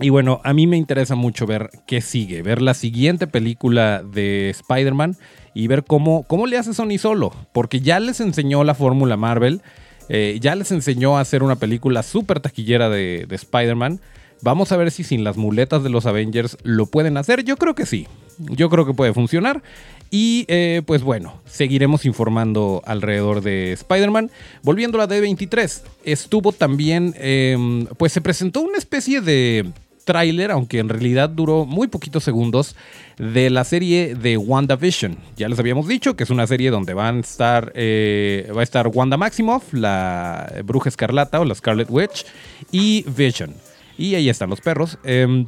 y 0.00 0.08
bueno, 0.08 0.40
a 0.44 0.52
mí 0.52 0.66
me 0.66 0.76
interesa 0.76 1.14
mucho 1.14 1.46
ver 1.46 1.70
qué 1.86 2.00
sigue, 2.00 2.42
ver 2.42 2.62
la 2.62 2.74
siguiente 2.74 3.26
película 3.26 4.02
de 4.02 4.50
Spider-Man 4.50 5.16
y 5.54 5.66
ver 5.66 5.84
cómo, 5.84 6.24
cómo 6.24 6.46
le 6.46 6.56
hace 6.56 6.74
Sony 6.74 6.98
solo, 6.98 7.32
porque 7.52 7.80
ya 7.80 8.00
les 8.00 8.20
enseñó 8.20 8.64
la 8.64 8.74
fórmula 8.74 9.16
Marvel, 9.16 9.62
eh, 10.08 10.38
ya 10.40 10.54
les 10.54 10.72
enseñó 10.72 11.18
a 11.18 11.20
hacer 11.20 11.42
una 11.42 11.56
película 11.56 12.02
súper 12.02 12.40
taquillera 12.40 12.88
de, 12.88 13.26
de 13.28 13.36
Spider-Man. 13.36 14.00
Vamos 14.42 14.72
a 14.72 14.76
ver 14.76 14.90
si 14.90 15.04
sin 15.04 15.22
las 15.22 15.36
muletas 15.36 15.82
de 15.82 15.90
los 15.90 16.06
Avengers 16.06 16.56
lo 16.62 16.86
pueden 16.86 17.16
hacer. 17.16 17.44
Yo 17.44 17.56
creo 17.56 17.74
que 17.74 17.84
sí. 17.84 18.06
Yo 18.38 18.70
creo 18.70 18.86
que 18.86 18.94
puede 18.94 19.12
funcionar. 19.12 19.62
Y 20.10 20.44
eh, 20.48 20.82
pues 20.84 21.02
bueno, 21.02 21.40
seguiremos 21.44 22.04
informando 22.04 22.82
alrededor 22.84 23.42
de 23.42 23.72
Spider-Man. 23.72 24.30
Volviendo 24.62 25.00
a 25.00 25.06
la 25.06 25.14
D23, 25.14 25.82
estuvo 26.04 26.52
también, 26.52 27.14
em, 27.18 27.86
pues 27.98 28.12
se 28.12 28.20
presentó 28.20 28.62
una 28.62 28.78
especie 28.78 29.20
de 29.20 29.70
tráiler, 30.10 30.50
aunque 30.50 30.80
en 30.80 30.88
realidad 30.88 31.30
duró 31.30 31.66
muy 31.66 31.86
poquitos 31.86 32.24
segundos, 32.24 32.74
de 33.16 33.48
la 33.48 33.62
serie 33.62 34.16
de 34.16 34.36
WandaVision. 34.36 35.16
Ya 35.36 35.48
les 35.48 35.56
habíamos 35.60 35.86
dicho 35.86 36.16
que 36.16 36.24
es 36.24 36.30
una 36.30 36.48
serie 36.48 36.70
donde 36.70 36.94
van 36.94 37.18
a 37.18 37.20
estar, 37.20 37.70
eh, 37.76 38.50
va 38.56 38.62
a 38.62 38.64
estar 38.64 38.88
Wanda 38.88 39.16
Maximoff, 39.16 39.72
la 39.72 40.52
Bruja 40.64 40.88
Escarlata 40.88 41.38
o 41.38 41.44
la 41.44 41.54
Scarlet 41.54 41.88
Witch, 41.88 42.26
y 42.72 43.04
Vision. 43.08 43.54
Y 43.96 44.16
ahí 44.16 44.28
están 44.28 44.50
los 44.50 44.60
perros. 44.60 44.98
Em, 45.04 45.46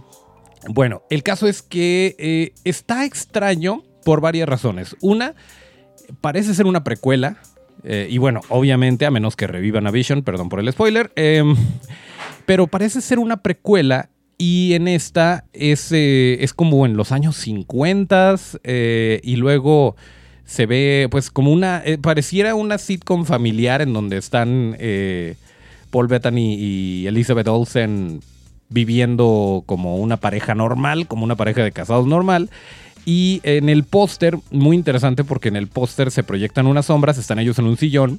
bueno, 0.68 1.02
el 1.10 1.24
caso 1.24 1.48
es 1.48 1.60
que 1.60 2.14
eh, 2.20 2.52
está 2.62 3.04
extraño 3.04 3.82
por 4.04 4.20
varias 4.20 4.48
razones. 4.48 4.94
Una, 5.00 5.34
parece 6.20 6.54
ser 6.54 6.66
una 6.66 6.84
precuela. 6.84 7.38
Eh, 7.82 8.06
y 8.08 8.18
bueno, 8.18 8.42
obviamente, 8.48 9.06
a 9.06 9.10
menos 9.10 9.34
que 9.34 9.48
revivan 9.48 9.88
a 9.88 9.90
Vision, 9.90 10.22
perdón 10.22 10.48
por 10.48 10.60
el 10.60 10.70
spoiler. 10.70 11.10
Em, 11.16 11.56
pero 12.46 12.68
parece 12.68 13.00
ser 13.00 13.18
una 13.18 13.42
precuela. 13.42 14.10
Y 14.44 14.74
en 14.74 14.88
esta 14.88 15.44
es, 15.52 15.92
eh, 15.92 16.38
es 16.40 16.52
como 16.52 16.84
en 16.84 16.96
los 16.96 17.12
años 17.12 17.36
50 17.36 18.34
y 19.22 19.36
luego 19.36 19.94
se 20.44 20.66
ve 20.66 21.06
pues 21.12 21.30
como 21.30 21.52
una, 21.52 21.84
pareciera 22.00 22.56
una 22.56 22.78
sitcom 22.78 23.24
familiar 23.24 23.82
en 23.82 23.92
donde 23.92 24.16
están 24.16 24.76
Paul 25.90 26.08
Bettany 26.08 26.56
y 26.58 27.06
Elizabeth 27.06 27.46
Olsen 27.46 28.20
viviendo 28.68 29.62
como 29.64 29.98
una 29.98 30.16
pareja 30.16 30.56
normal, 30.56 31.06
como 31.06 31.22
una 31.22 31.36
pareja 31.36 31.62
de 31.62 31.70
casados 31.70 32.08
normal. 32.08 32.50
Y 33.04 33.40
en 33.44 33.68
el 33.68 33.84
póster, 33.84 34.38
muy 34.50 34.76
interesante 34.76 35.22
porque 35.22 35.50
en 35.50 35.56
el 35.56 35.68
póster 35.68 36.10
se 36.10 36.24
proyectan 36.24 36.66
unas 36.66 36.86
sombras, 36.86 37.16
están 37.16 37.38
ellos 37.38 37.60
en 37.60 37.66
un 37.66 37.76
sillón 37.76 38.18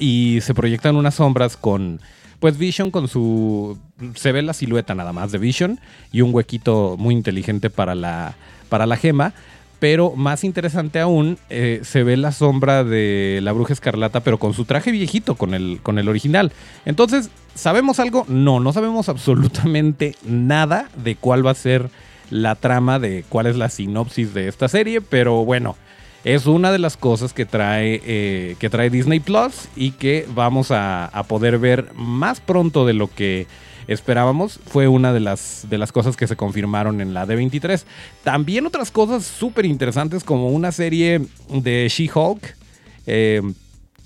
y 0.00 0.40
se 0.40 0.52
proyectan 0.52 0.96
unas 0.96 1.14
sombras 1.14 1.56
con, 1.56 2.00
pues 2.40 2.58
Vision 2.58 2.90
con 2.90 3.06
su, 3.06 3.78
se 4.14 4.32
ve 4.32 4.42
la 4.42 4.54
silueta 4.54 4.94
nada 4.94 5.12
más 5.12 5.30
de 5.30 5.38
Vision 5.38 5.78
y 6.10 6.22
un 6.22 6.34
huequito 6.34 6.96
muy 6.98 7.14
inteligente 7.14 7.70
para 7.70 7.94
la, 7.94 8.34
para 8.68 8.86
la 8.86 8.96
gema. 8.96 9.32
Pero 9.78 10.14
más 10.14 10.44
interesante 10.44 11.00
aún, 11.00 11.38
eh, 11.48 11.80
se 11.84 12.02
ve 12.02 12.18
la 12.18 12.32
sombra 12.32 12.84
de 12.84 13.40
la 13.42 13.52
bruja 13.52 13.72
escarlata, 13.72 14.20
pero 14.20 14.38
con 14.38 14.52
su 14.52 14.66
traje 14.66 14.90
viejito, 14.90 15.36
con 15.36 15.54
el, 15.54 15.80
con 15.82 15.98
el 15.98 16.08
original. 16.10 16.52
Entonces, 16.84 17.30
¿sabemos 17.54 17.98
algo? 17.98 18.26
No, 18.28 18.60
no 18.60 18.74
sabemos 18.74 19.08
absolutamente 19.08 20.16
nada 20.22 20.90
de 21.02 21.16
cuál 21.16 21.46
va 21.46 21.52
a 21.52 21.54
ser 21.54 21.88
la 22.28 22.56
trama, 22.56 22.98
de 22.98 23.24
cuál 23.28 23.46
es 23.46 23.56
la 23.56 23.70
sinopsis 23.70 24.34
de 24.34 24.48
esta 24.48 24.68
serie, 24.68 25.00
pero 25.00 25.46
bueno, 25.46 25.76
es 26.24 26.46
una 26.46 26.70
de 26.70 26.78
las 26.78 26.96
cosas 26.96 27.32
que 27.32 27.46
trae, 27.46 28.00
eh, 28.04 28.56
que 28.58 28.68
trae 28.68 28.90
Disney 28.90 29.20
Plus 29.20 29.68
y 29.74 29.92
que 29.92 30.26
vamos 30.34 30.70
a, 30.70 31.10
poder 31.28 31.58
ver 31.58 31.92
más 31.94 32.40
pronto 32.40 32.84
de 32.84 32.92
lo 32.92 33.08
que 33.08 33.46
esperábamos, 33.86 34.60
fue 34.66 34.86
una 34.88 35.12
de 35.12 35.20
las, 35.20 35.66
de 35.68 35.78
las 35.78 35.92
cosas 35.92 36.16
que 36.16 36.26
se 36.26 36.36
confirmaron 36.36 37.00
en 37.00 37.14
la 37.14 37.26
D23. 37.26 37.84
También 38.22 38.66
otras 38.66 38.90
cosas 38.90 39.24
súper 39.24 39.64
interesantes 39.64 40.22
como 40.22 40.50
una 40.50 40.72
serie 40.72 41.22
de 41.48 41.88
She-Hulk. 41.88 42.56
Eh, 43.06 43.42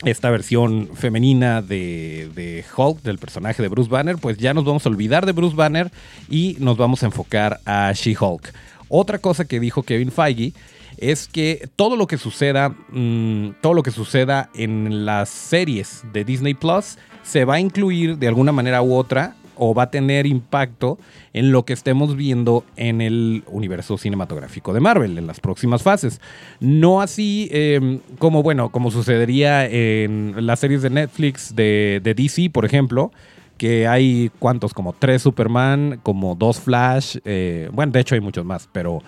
esta 0.04 0.30
versión 0.30 0.90
femenina 0.94 1.62
de, 1.62 2.30
de, 2.34 2.64
Hulk, 2.76 3.02
del 3.02 3.18
personaje 3.18 3.62
de 3.62 3.68
Bruce 3.68 3.90
Banner, 3.90 4.16
pues 4.16 4.36
ya 4.38 4.52
nos 4.52 4.64
vamos 4.64 4.84
a 4.84 4.88
olvidar 4.88 5.24
de 5.24 5.32
Bruce 5.32 5.56
Banner 5.56 5.90
y 6.28 6.56
nos 6.60 6.76
vamos 6.76 7.02
a 7.02 7.06
enfocar 7.06 7.60
a 7.64 7.92
She-Hulk. 7.92 8.52
Otra 8.88 9.18
cosa 9.18 9.44
que 9.44 9.60
dijo 9.60 9.82
Kevin 9.82 10.12
Feige 10.12 10.52
es 10.98 11.28
que 11.28 11.68
todo 11.76 11.96
lo 11.96 12.06
que 12.06 12.18
suceda, 12.18 12.70
mm, 12.90 13.56
todo 13.60 13.74
lo 13.74 13.82
que 13.82 13.90
suceda 13.90 14.50
en 14.54 15.04
las 15.06 15.28
series 15.28 16.02
de 16.12 16.24
Disney 16.24 16.54
Plus 16.54 16.98
se 17.22 17.44
va 17.44 17.54
a 17.54 17.60
incluir 17.60 18.18
de 18.18 18.28
alguna 18.28 18.52
manera 18.52 18.82
u 18.82 18.94
otra 18.94 19.34
o 19.56 19.74
va 19.74 19.84
a 19.84 19.90
tener 19.90 20.26
impacto 20.26 20.98
en 21.32 21.52
lo 21.52 21.64
que 21.64 21.72
estemos 21.72 22.16
viendo 22.16 22.64
en 22.76 23.00
el 23.00 23.44
universo 23.46 23.98
cinematográfico 23.98 24.72
de 24.72 24.80
Marvel 24.80 25.18
en 25.18 25.26
las 25.26 25.40
próximas 25.40 25.82
fases. 25.82 26.20
No 26.60 27.00
así 27.00 27.48
em, 27.52 28.00
como, 28.18 28.42
bueno, 28.42 28.70
como 28.70 28.90
sucedería 28.90 29.66
en 29.66 30.34
las 30.46 30.60
series 30.60 30.82
de 30.82 30.90
Netflix 30.90 31.54
de, 31.54 32.00
DC, 32.04 32.50
por 32.50 32.64
ejemplo, 32.64 33.12
que 33.58 33.86
hay 33.86 34.30
cuantos, 34.38 34.74
como 34.74 34.92
tres 34.92 35.22
Superman, 35.22 36.00
como 36.02 36.34
dos 36.34 36.60
Flash, 36.60 37.18
eh, 37.24 37.68
bueno, 37.72 37.92
de 37.92 38.00
hecho 38.00 38.14
hay 38.14 38.20
muchos 38.20 38.44
más, 38.44 38.68
pero... 38.72 39.02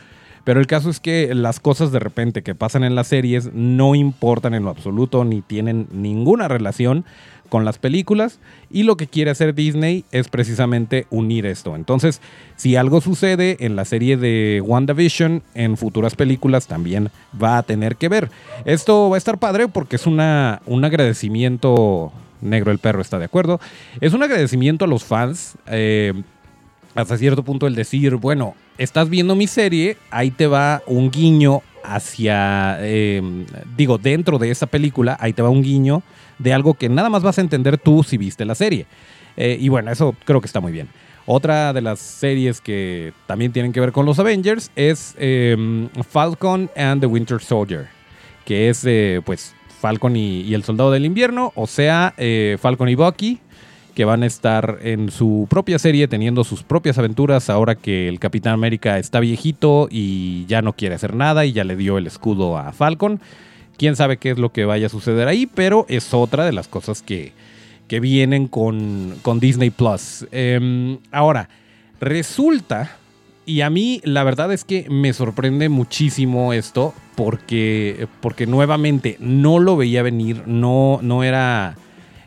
Pero 0.47 0.61
el 0.61 0.69
caso 0.69 0.91
es 0.91 1.01
que 1.01 1.35
las 1.35 1.59
cosas 1.59 1.91
de 1.91 1.99
repente 1.99 2.43
que 2.43 2.55
pasan 2.55 2.85
en 2.85 2.95
las 2.95 3.09
series 3.09 3.53
no 3.53 3.97
importan 3.97 4.55
en 4.55 4.63
lo 4.63 4.71
absoluto 4.71 5.25
ni 5.25 5.43
tienen 5.43 5.89
ninguna 5.91 6.47
relación 6.47 7.05
con 7.49 7.65
las 7.65 7.79
películas 7.79 8.39
y 8.71 8.85
lo 8.85 8.97
que 8.97 9.09
quiere 9.09 9.33
hacer 9.33 9.57
Disney 9.57 10.05
es 10.13 10.29
precisamente 10.29 11.09
unir 11.11 11.47
esto. 11.47 11.75
Entonces, 11.75 12.21
si 12.55 12.77
algo 12.77 13.01
sucede 13.01 13.57
en 13.59 13.75
la 13.75 13.85
serie 13.85 14.17
de 14.17 14.63
WandaVision, 14.65 15.43
en 15.55 15.77
futuras 15.77 16.15
películas 16.15 16.69
también 16.69 17.11
va 17.43 17.59
a 17.59 17.65
tener 17.65 17.97
que 17.97 18.09
ver. 18.09 18.31
Esto 18.65 19.11
va 19.11 19.17
a 19.17 19.19
estar 19.19 19.39
padre 19.39 19.67
porque 19.67 19.97
es 19.97 20.07
una, 20.07 20.63
un 20.67 20.85
agradecimiento, 20.85 22.13
negro 22.41 22.71
el 22.71 22.79
perro 22.79 23.01
está 23.01 23.19
de 23.19 23.25
acuerdo, 23.25 23.59
es 24.01 24.15
un 24.15 24.23
agradecimiento 24.23 24.85
a 24.85 24.89
los 24.89 25.03
fans. 25.03 25.59
Eh, 25.67 26.13
hasta 26.97 27.17
cierto 27.17 27.45
punto 27.45 27.67
el 27.67 27.75
decir, 27.75 28.17
bueno, 28.17 28.55
estás 28.79 29.09
viendo 29.09 29.37
mi 29.37 29.47
serie, 29.47 29.97
ahí 30.11 30.31
te 30.31 30.47
va 30.47 30.83
un 30.87 31.11
guiño 31.11 31.63
hacia, 31.85 32.79
eh, 32.81 33.23
digo, 33.77 33.99
dentro 33.99 34.39
de 34.39 34.51
esa 34.51 34.67
película, 34.67 35.17
ahí 35.21 35.33
te 35.33 35.43
va 35.43 35.51
un 35.51 35.63
guiño 35.63 36.03
de 36.39 36.53
algo 36.53 36.75
que 36.75 36.89
nada 36.89 37.09
más 37.09 37.23
vas 37.23 37.39
a 37.39 37.43
entender 37.43 37.79
tú 37.79 38.03
si 38.03 38.17
viste 38.17 38.45
la 38.45 38.55
serie. 38.55 38.87
Eh, 39.37 39.57
y 39.61 39.69
bueno, 39.69 39.91
eso 39.91 40.17
creo 40.25 40.41
que 40.41 40.47
está 40.47 40.61
muy 40.61 40.73
bien. 40.73 40.89
Otra 41.27 41.73
de 41.73 41.81
las 41.81 41.99
series 41.99 42.61
que 42.61 43.13
también 43.27 43.53
tienen 43.53 43.73
que 43.73 43.81
ver 43.81 43.93
con 43.93 44.07
los 44.07 44.19
Avengers 44.19 44.71
es 44.77 45.15
em, 45.19 45.89
Falcon 46.09 46.71
and 46.77 47.01
the 47.01 47.07
Winter 47.07 47.41
Soldier, 47.41 47.89
que 48.45 48.69
es 48.69 48.87
pues 49.25 49.55
Falcon 49.81 50.17
y, 50.17 50.55
el 50.55 50.65
Soldado 50.65 50.91
del 50.91 51.05
Invierno, 51.05 51.53
o 51.55 51.67
sea, 51.67 52.15
eh, 52.17 52.57
Falcon 52.61 52.89
y 52.89 52.95
Bucky, 52.95 53.39
que 53.97 54.05
van 54.05 54.23
a 54.23 54.27
estar 54.27 54.79
en 54.83 55.11
su 55.11 55.47
propia 55.49 55.79
serie 55.79 56.07
teniendo 56.07 56.45
sus 56.45 56.63
propias 56.63 56.99
aventuras 56.99 57.49
ahora 57.49 57.77
que 57.77 58.09
el 58.09 58.21
Capitán 58.21 58.53
América 58.53 58.99
está 58.99 59.21
viejito 59.21 59.89
y 59.91 60.45
ya 60.45 60.61
no 60.61 60.75
quiere 60.75 60.97
hacer 60.97 61.15
nada 61.15 61.47
y 61.47 61.53
ya 61.53 61.65
le 61.65 61.77
dio 61.77 61.97
el 61.97 62.07
escudo 62.07 62.59
a 62.59 62.73
Falcon. 62.73 63.21
Quién 63.79 63.97
sabe 63.97 64.19
qué 64.19 64.33
es 64.33 64.39
lo 64.39 64.53
que 64.53 64.67
vaya 64.67 64.89
a 64.89 64.91
suceder 64.91 65.29
ahí, 65.29 65.47
pero 65.47 65.87
es 65.89 66.13
otra 66.13 66.45
de 66.45 66.53
las 66.53 66.69
cosas 66.69 67.01
que, 67.01 67.33
que 67.89 67.99
vienen 67.99 68.49
con, 68.49 69.15
con, 69.23 69.41
Disney 69.41 69.71
Plus. 69.71 70.27
Em, 70.31 70.99
ahora, 71.11 71.49
resulta, 71.99 72.99
y 73.47 73.63
a 73.63 73.71
mí 73.71 74.03
la 74.05 74.25
verdad 74.25 74.53
es 74.53 74.65
que 74.65 74.91
me 74.91 75.15
sorprende 75.15 75.71
muchísimo 75.71 76.53
esto, 76.53 76.93
porque, 77.15 78.09
porque 78.21 78.47
nuevamente 78.47 79.17
no 79.21 79.59
lo 79.59 79.75
veía 79.79 80.03
venir, 80.03 80.43
no, 80.47 80.99
no 81.01 81.25
era 81.25 81.77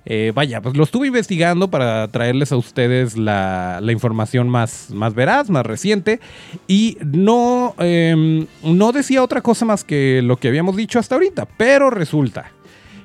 eh, 0.06 0.32
vaya, 0.34 0.62
pues 0.62 0.76
lo 0.76 0.84
estuve 0.84 1.08
investigando 1.08 1.70
para 1.70 2.08
traerles 2.08 2.52
a 2.52 2.58
ustedes 2.58 3.18
la, 3.18 3.80
información 3.90 4.50
más, 4.50 4.92
más 4.92 5.14
veraz, 5.14 5.50
más 5.50 5.66
reciente. 5.66 6.20
Y 6.68 6.98
no, 7.02 7.76
em, 7.80 8.48
no 8.64 8.92
decía 8.92 9.24
otra 9.24 9.42
cosa 9.42 9.66
más 9.66 9.84
que 9.84 10.22
lo 10.22 10.38
que 10.38 10.48
habíamos 10.48 10.76
dicho 10.76 11.00
hasta 11.00 11.16
ahorita. 11.16 11.46
Pero 11.58 11.90
resulta 11.90 12.52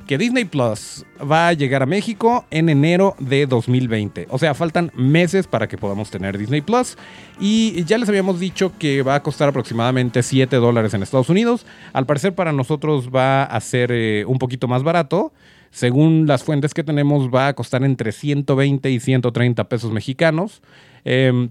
que 0.07 0.19
Disney 0.19 0.45
Plus 0.45 1.05
va 1.21 1.49
a 1.49 1.53
llegar 1.53 1.83
a 1.83 1.87
México 1.87 2.45
en 2.51 2.69
enero 2.69 3.15
de 3.19 3.47
2020. 3.47 4.27
O 4.31 4.39
sea, 4.39 4.55
faltan 4.55 4.93
meses 4.95 5.47
para 5.47 5.67
que 5.67 5.79
podamos 5.79 6.11
tener 6.11 6.37
Disney 6.37 6.61
Plus. 6.61 6.97
Y 7.41 7.85
ya 7.85 7.99
les 7.99 8.09
habíamos 8.09 8.39
dicho 8.39 8.73
que 8.79 9.03
va 9.03 9.15
a 9.15 9.23
costar 9.23 9.49
aproximadamente 9.49 10.23
7 10.23 10.57
dólares 10.57 10.95
en 10.95 11.03
Estados 11.03 11.31
Unidos. 11.31 11.67
Al 11.93 12.07
parecer 12.07 12.35
para 12.35 12.53
nosotros 12.53 13.09
va 13.15 13.45
a 13.45 13.61
ser 13.61 13.91
eh, 13.93 14.25
un 14.27 14.39
poquito 14.39 14.69
más 14.69 14.83
barato. 14.83 15.33
Según 15.75 16.29
las 16.29 16.45
fuentes 16.45 16.73
que 16.73 16.85
tenemos, 16.85 17.35
va 17.35 17.49
a 17.49 17.55
costar 17.55 17.83
entre 17.83 18.13
120 18.13 18.93
y 18.93 19.01
130 19.01 19.65
pesos 19.65 19.91
mexicanos. 19.91 20.63
Em, 21.05 21.49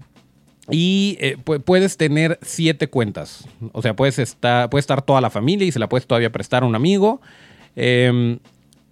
y 0.70 1.18
eh, 1.20 1.36
puedes 1.36 1.98
tener 1.98 2.38
siete 2.40 2.88
cuentas. 2.88 3.46
O 3.72 3.82
sea, 3.82 3.94
puedes 3.94 4.18
estar, 4.18 4.70
puede 4.70 4.80
estar 4.80 5.02
toda 5.02 5.20
la 5.20 5.28
familia 5.28 5.66
y 5.66 5.72
se 5.72 5.78
la 5.78 5.90
puedes 5.90 6.06
todavía 6.06 6.32
prestar 6.32 6.62
a 6.62 6.66
un 6.66 6.74
amigo. 6.74 7.20
Em, 7.76 8.38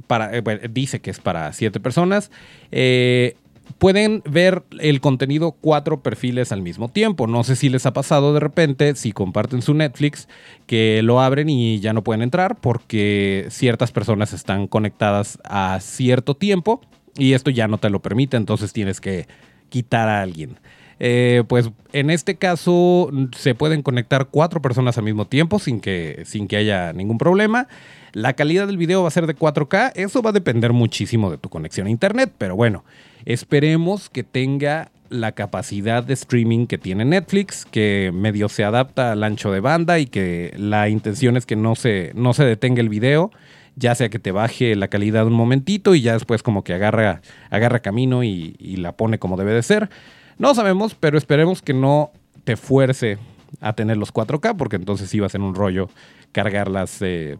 para, 0.07 0.37
eh, 0.37 0.43
dice 0.71 1.01
que 1.01 1.11
es 1.11 1.19
para 1.19 1.51
siete 1.55 1.81
personas. 1.81 2.31
Eh, 2.71 3.35
pueden 3.83 4.23
ver 4.25 4.63
el 4.79 5.01
contenido 5.01 5.57
cuatro 5.61 6.05
perfiles 6.05 6.53
al 6.53 6.63
mismo 6.63 6.89
tiempo. 6.89 7.27
No 7.27 7.43
sé 7.43 7.57
si 7.57 7.69
les 7.69 7.85
ha 7.85 7.93
pasado 7.93 8.33
de 8.33 8.39
repente, 8.39 8.95
si 8.95 9.11
comparten 9.11 9.61
su 9.61 9.75
Netflix, 9.75 10.29
que 10.69 11.03
lo 11.03 11.21
abren 11.21 11.51
y 11.51 11.81
ya 11.81 11.93
no 11.93 12.05
pueden 12.05 12.23
entrar 12.23 12.61
porque 12.61 13.49
ciertas 13.51 13.91
personas 13.91 14.35
están 14.35 14.69
conectadas 14.69 15.41
a 15.43 15.81
cierto 15.81 16.37
tiempo 16.37 16.81
y 17.17 17.33
esto 17.33 17.51
ya 17.51 17.67
no 17.67 17.79
te 17.79 17.91
lo 17.91 18.01
permite, 18.01 18.37
entonces 18.37 18.73
tienes 18.73 19.01
que 19.01 19.27
quitar 19.69 20.09
a 20.09 20.23
alguien. 20.23 20.61
Eh, 21.01 21.43
pues 21.49 21.69
en 21.93 22.11
este 22.11 22.37
caso 22.37 23.11
se 23.37 23.57
pueden 23.57 23.83
conectar 23.83 24.29
cuatro 24.31 24.63
personas 24.63 24.97
al 24.97 25.03
mismo 25.03 25.27
tiempo 25.27 25.59
sin 25.59 25.81
que, 25.81 26.23
sin 26.25 26.47
que 26.47 26.57
haya 26.57 26.93
ningún 26.93 27.19
problema. 27.19 27.67
La 28.13 28.35
calidad 28.35 28.69
del 28.69 28.77
video 28.77 29.03
va 29.03 29.09
a 29.09 29.11
ser 29.11 29.27
de 29.27 29.35
4K. 29.35 29.91
Eso 29.97 30.23
va 30.23 30.31
a 30.31 30.33
depender 30.33 30.73
muchísimo 30.73 31.33
de 31.33 31.39
tu 31.39 31.49
conexión 31.49 31.89
a 31.89 31.91
internet. 31.91 32.33
Pero 32.39 32.55
bueno, 32.55 32.85
esperemos 33.25 34.11
que 34.11 34.23
tenga 34.23 34.91
la 35.09 35.33
capacidad 35.33 36.03
de 36.03 36.15
streaming 36.15 36.67
que 36.67 36.79
tiene 36.79 37.05
Netflix, 37.05 37.67
que 37.67 38.11
medio 38.15 38.49
se 38.49 38.65
adapta 38.65 39.13
al 39.13 39.23
ancho 39.25 39.53
de 39.53 39.61
banda 39.61 39.99
y 39.99 40.07
que 40.07 40.55
la 40.57 40.89
intención 40.89 41.37
es 41.37 41.45
que 41.45 41.57
no 41.57 41.75
se, 41.75 42.13
no 42.15 42.33
se 42.33 42.45
detenga 42.45 42.81
el 42.81 42.89
video, 42.89 43.31
ya 43.77 43.95
sea 43.95 44.09
que 44.09 44.19
te 44.19 44.33
baje 44.33 44.75
la 44.75 44.89
calidad 44.89 45.27
un 45.27 45.35
momentito 45.35 45.95
y 45.95 46.01
ya 46.01 46.15
después 46.15 46.43
como 46.43 46.65
que 46.65 46.73
agarra, 46.75 47.21
agarra 47.51 47.81
camino 47.81 48.25
y 48.25 48.77
la 48.77 48.93
pone 48.93 49.19
como 49.19 49.37
debe 49.37 49.53
de 49.53 49.63
ser. 49.63 49.91
No 50.39 50.55
sabemos, 50.55 50.95
pero 50.95 51.19
esperemos 51.19 51.63
que 51.63 51.75
no 51.75 52.11
te 52.45 52.57
fuerce 52.57 53.19
a 53.61 53.75
tener 53.75 53.97
los 53.97 54.13
4K, 54.13 54.57
porque 54.57 54.77
entonces 54.77 55.15
a 55.27 55.29
ser 55.29 55.41
un 55.41 55.55
rollo 55.55 55.89
cargar 56.33 56.69
eh, 57.01 57.37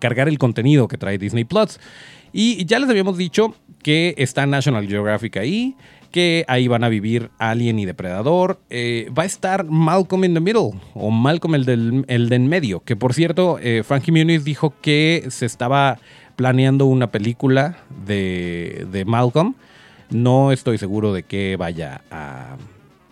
cargar 0.00 0.28
el 0.28 0.38
contenido 0.38 0.88
que 0.88 0.98
trae 0.98 1.18
Disney 1.18 1.44
Plus. 1.44 1.78
Y 2.32 2.64
ya 2.66 2.78
les 2.78 2.90
habíamos 2.90 3.16
dicho 3.16 3.54
que 3.86 4.16
está 4.18 4.46
National 4.46 4.88
Geographic 4.88 5.36
ahí, 5.36 5.76
que 6.10 6.44
ahí 6.48 6.66
van 6.66 6.82
a 6.82 6.88
vivir 6.88 7.30
Alien 7.38 7.78
y 7.78 7.86
Depredador. 7.86 8.58
Eh, 8.68 9.08
va 9.16 9.22
a 9.22 9.26
estar 9.26 9.64
Malcolm 9.64 10.24
in 10.24 10.34
the 10.34 10.40
Middle, 10.40 10.72
o 10.94 11.12
Malcolm 11.12 11.54
el 11.54 11.64
del 11.64 12.04
el 12.08 12.28
de 12.28 12.34
en 12.34 12.48
medio, 12.48 12.80
que 12.80 12.96
por 12.96 13.14
cierto, 13.14 13.60
eh, 13.62 13.84
Frankie 13.84 14.10
Muniz 14.10 14.42
dijo 14.42 14.74
que 14.82 15.26
se 15.28 15.46
estaba 15.46 16.00
planeando 16.34 16.86
una 16.86 17.12
película 17.12 17.76
de, 18.04 18.88
de 18.90 19.04
Malcolm 19.04 19.54
no 20.10 20.52
estoy 20.52 20.78
seguro 20.78 21.12
de 21.12 21.22
qué 21.22 21.56
vaya 21.56 22.02
a. 22.10 22.56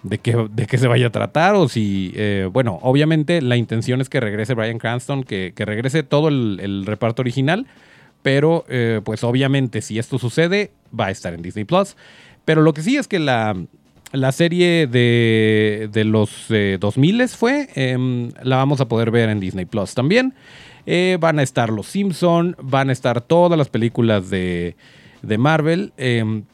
De 0.02 0.18
qué, 0.18 0.36
de 0.50 0.66
qué 0.66 0.76
se 0.76 0.86
vaya 0.86 1.06
a 1.06 1.10
tratar 1.10 1.54
o 1.54 1.66
si, 1.66 2.12
eh, 2.14 2.46
bueno, 2.52 2.78
obviamente 2.82 3.40
la 3.40 3.56
intención 3.56 4.02
es 4.02 4.10
que 4.10 4.20
regrese 4.20 4.52
Brian 4.52 4.76
Cranston, 4.76 5.24
que, 5.24 5.54
regrese 5.56 6.02
todo 6.02 6.28
el, 6.28 6.84
reparto 6.84 7.22
original, 7.22 7.66
pero 8.24 8.64
eh, 8.70 9.02
pues 9.04 9.22
obviamente 9.22 9.82
si 9.82 9.98
esto 9.98 10.18
sucede 10.18 10.70
va 10.98 11.06
a 11.06 11.10
estar 11.10 11.34
en 11.34 11.42
Disney 11.42 11.66
Plus. 11.66 11.94
Pero 12.46 12.62
lo 12.62 12.72
que 12.72 12.80
sí 12.80 12.96
es 12.96 13.06
que 13.06 13.18
la, 13.18 13.54
serie 14.32 14.86
de, 14.86 15.90
de 15.92 16.04
los 16.04 16.46
2000 16.48 17.20
eh, 17.20 17.28
fue, 17.28 17.68
em, 17.74 18.30
la 18.42 18.56
vamos 18.56 18.80
a 18.80 18.88
poder 18.88 19.10
ver 19.10 19.28
en 19.28 19.40
Disney 19.40 19.66
Plus 19.66 19.92
también. 19.92 20.32
van 21.20 21.38
a 21.38 21.42
estar 21.42 21.68
Los 21.68 21.88
Simpson, 21.88 22.56
van 22.62 22.88
a 22.88 22.92
estar 22.92 23.20
todas 23.20 23.58
las 23.58 23.68
películas 23.68 24.30
de, 24.30 24.74
de 25.20 25.36
Marvel. 25.36 25.92
Em, 25.98 26.44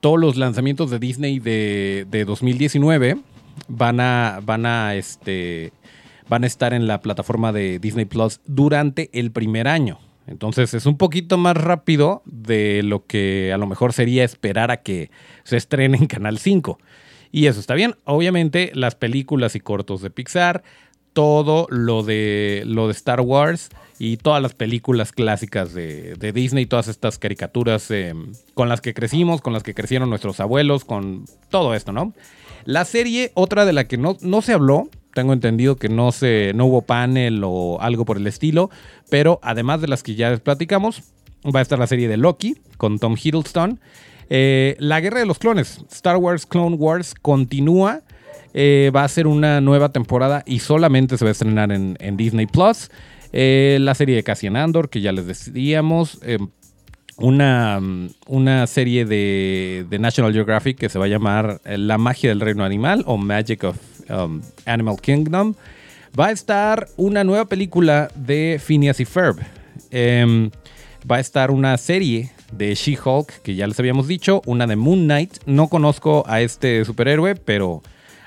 todos 0.00 0.20
los 0.20 0.36
lanzamientos 0.36 0.90
de 0.90 0.98
Disney 0.98 1.38
de, 1.38 2.24
2019 2.26 3.16
van 3.68 4.00
a, 4.00 4.40
van 4.44 4.66
a, 4.66 4.96
este, 4.96 5.72
van 6.28 6.44
a 6.44 6.46
estar 6.46 6.74
en 6.74 6.86
la 6.86 7.00
plataforma 7.00 7.52
de 7.52 7.78
Disney 7.78 8.04
Plus 8.04 8.42
durante 8.44 9.08
el 9.18 9.30
primer 9.30 9.66
año. 9.66 9.98
Entonces 10.26 10.74
es 10.74 10.86
un 10.86 10.96
poquito 10.96 11.36
más 11.36 11.56
rápido 11.56 12.22
de 12.24 12.82
lo 12.82 13.06
que 13.06 13.52
a 13.52 13.58
lo 13.58 13.66
mejor 13.66 13.92
sería 13.92 14.24
esperar 14.24 14.70
a 14.70 14.78
que 14.78 15.10
se 15.44 15.56
estrene 15.56 15.98
en 15.98 16.06
Canal 16.06 16.38
5. 16.38 16.78
Y 17.30 17.46
eso 17.46 17.60
está 17.60 17.74
bien. 17.74 17.96
Obviamente 18.04 18.70
las 18.74 18.94
películas 18.94 19.54
y 19.56 19.60
cortos 19.60 20.02
de 20.02 20.10
Pixar 20.10 20.62
todo 21.14 21.66
lo 21.70 22.02
de, 22.02 22.64
lo 22.66 22.88
de 22.88 22.92
Star 22.92 23.22
Wars 23.22 23.70
y 23.98 24.18
todas 24.18 24.42
las 24.42 24.54
películas 24.54 25.12
clásicas 25.12 25.72
de, 25.72 26.32
Disney, 26.34 26.66
todas 26.66 26.88
estas 26.88 27.18
caricaturas 27.18 27.90
em, 27.90 28.32
con 28.52 28.68
las 28.68 28.80
que 28.80 28.92
crecimos, 28.92 29.40
con 29.40 29.52
las 29.52 29.62
que 29.62 29.74
crecieron 29.74 30.10
nuestros 30.10 30.40
abuelos, 30.40 30.84
con 30.84 31.24
todo 31.48 31.74
esto, 31.74 31.92
¿no? 31.92 32.12
La 32.64 32.84
serie, 32.84 33.30
otra 33.34 33.64
de 33.64 33.72
la 33.72 33.84
que 33.84 33.96
no, 33.96 34.16
no 34.20 34.42
se 34.42 34.52
habló, 34.52 34.88
tengo 35.14 35.32
entendido 35.32 35.76
que 35.76 35.88
no, 35.88 36.12
se, 36.12 36.52
no 36.54 36.66
hubo 36.66 36.82
panel 36.82 37.42
o 37.44 37.80
algo 37.80 38.04
por 38.04 38.18
el 38.18 38.26
estilo, 38.26 38.68
pero 39.08 39.38
además 39.42 39.80
de 39.80 39.88
las 39.88 40.02
que 40.02 40.14
ya 40.14 40.30
les 40.30 40.40
platicamos, 40.40 41.02
va 41.44 41.60
a 41.60 41.62
estar 41.62 41.78
la 41.78 41.86
serie 41.86 42.08
de 42.08 42.16
Loki 42.16 42.56
con 42.76 42.98
Tom 42.98 43.16
Hiddleston. 43.22 43.80
Eh, 44.30 44.76
la 44.78 45.00
Guerra 45.00 45.20
de 45.20 45.26
los 45.26 45.38
Clones, 45.38 45.84
Star 45.90 46.16
Wars 46.16 46.46
Clone 46.46 46.76
Wars, 46.76 47.14
continúa 47.14 48.02
eh, 48.56 48.92
va 48.94 49.02
a 49.02 49.08
ser 49.08 49.26
una 49.26 49.60
nueva 49.60 49.90
temporada 49.90 50.44
y 50.46 50.60
solamente 50.60 51.18
se 51.18 51.24
va 51.24 51.30
a 51.30 51.32
estrenar 51.32 51.72
en, 51.72 52.16
Disney 52.16 52.46
Plus. 52.46 52.90
Eh, 53.32 53.78
la 53.80 53.96
serie 53.96 54.14
de 54.14 54.22
Cassian 54.22 54.56
Andor, 54.56 54.88
que 54.90 55.00
ya 55.00 55.12
les 55.12 55.26
decíamos. 55.26 56.20
Una, 57.16 57.80
una, 58.26 58.66
serie 58.66 59.04
de, 59.04 59.86
National 60.00 60.32
Geographic 60.32 60.78
que 60.78 60.88
se 60.88 60.98
va 60.98 61.04
a 61.04 61.08
llamar 61.08 61.60
La 61.64 61.96
magia 61.96 62.30
del 62.30 62.40
reino 62.40 62.64
animal 62.64 63.04
o 63.06 63.16
Magic 63.16 63.62
of 63.64 63.76
um, 64.08 64.40
Animal 64.66 65.00
Kingdom. 65.00 65.54
Va 66.18 66.26
a 66.26 66.30
estar 66.30 66.88
una 66.96 67.24
nueva 67.24 67.46
película 67.46 68.10
de 68.14 68.60
Phineas 68.64 69.00
y 69.00 69.04
Ferb. 69.04 69.38
Em, 69.90 70.50
va 71.10 71.16
a 71.16 71.20
estar 71.20 71.50
una 71.50 71.76
serie 71.76 72.30
de 72.52 72.74
She-Hulk, 72.74 73.42
que 73.42 73.54
ya 73.54 73.66
les 73.66 73.78
habíamos 73.78 74.06
dicho, 74.06 74.40
una 74.46 74.66
de 74.66 74.76
Moon 74.76 75.04
Knight. 75.04 75.38
No 75.46 75.68
conozco 75.68 76.24
a 76.26 76.40
este 76.40 76.84
superhéroe, 76.84 77.34
pero 77.34 77.82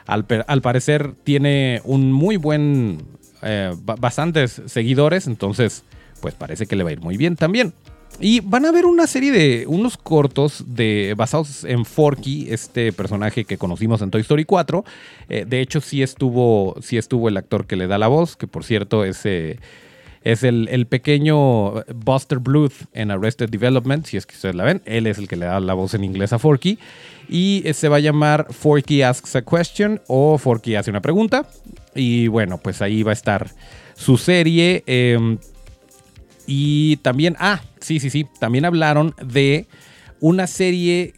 al, 0.06 0.26
parecer 0.26 1.13
tiene 1.24 1.82
un 1.84 2.12
muy 2.12 2.38
buen, 2.38 3.04
eh, 3.42 3.74
bastantes 4.00 4.62
seguidores, 4.66 5.28
entonces 5.28 5.84
pues 6.22 6.34
parece 6.34 6.66
que 6.66 6.76
le 6.76 6.84
va 6.84 6.90
a 6.90 6.94
ir 6.94 7.02
muy 7.02 7.18
bien 7.18 7.36
también. 7.36 7.74
Y 8.20 8.39
van 8.39 8.65
a 8.65 8.72
ver 8.72 8.86
una 8.86 9.06
serie 9.06 9.32
de 9.32 9.65
unos 9.67 9.96
cortos 9.96 10.63
de, 10.65 11.13
basados 11.15 11.63
en 11.63 11.86
Forky, 11.86 12.48
este 12.50 12.91
personaje 12.91 13.46
que 13.46 13.60
conocimos 13.60 14.02
en 14.02 14.10
Toy 14.10 14.22
Story 14.22 14.43
4. 14.43 14.84
Eh, 15.30 15.46
de 15.48 15.62
hecho, 15.62 15.82
sí 15.82 16.02
estuvo, 16.02 16.76
sí 16.82 16.98
estuvo 16.98 17.30
el 17.30 17.38
actor 17.38 17.67
que 17.67 17.76
le 17.76 17.86
da 17.86 18.00
la 18.00 18.08
voz, 18.08 18.36
que 18.36 18.48
por 18.48 18.63
cierto 18.63 19.06
es, 19.06 19.24
es 19.26 20.43
el, 20.43 20.88
pequeño 20.88 21.86
Buster 21.93 22.39
Bluth 22.39 22.74
en 22.93 23.12
Arrested 23.12 23.50
Development, 23.50 24.06
si 24.06 24.17
es 24.17 24.26
que 24.26 24.34
ustedes 24.34 24.56
la 24.56 24.63
ven. 24.63 24.82
Él 24.86 25.06
es 25.06 25.20
el 25.20 25.28
que 25.28 25.36
le 25.36 25.46
da 25.46 25.60
la 25.60 25.76
voz 25.76 25.93
en 25.93 26.04
inglés 26.04 26.34
a 26.34 26.39
Forky. 26.39 26.80
Y 27.30 27.63
se 27.74 27.88
va 27.88 27.98
a 27.98 28.00
llamar 28.00 28.48
Forky 28.50 29.04
Asks 29.04 29.36
a 29.36 29.43
Question 29.43 30.02
o 30.08 30.39
Forky 30.39 30.76
hace 30.76 30.89
una 30.89 31.02
pregunta. 31.02 31.48
Y 31.93 32.28
bueno, 32.30 32.58
pues 32.58 32.82
ahí 32.82 33.04
va 33.04 33.12
a 33.12 33.13
estar 33.13 33.52
su 33.96 34.17
serie. 34.17 34.84
Em, 34.88 35.38
y 36.48 36.98
también, 36.98 37.36
ah, 37.39 37.62
sí, 37.88 38.02
sí, 38.02 38.10
sí, 38.10 38.28
también 38.39 38.65
hablaron 38.65 39.15
de 39.23 39.67
una 40.19 40.45
serie 40.45 41.13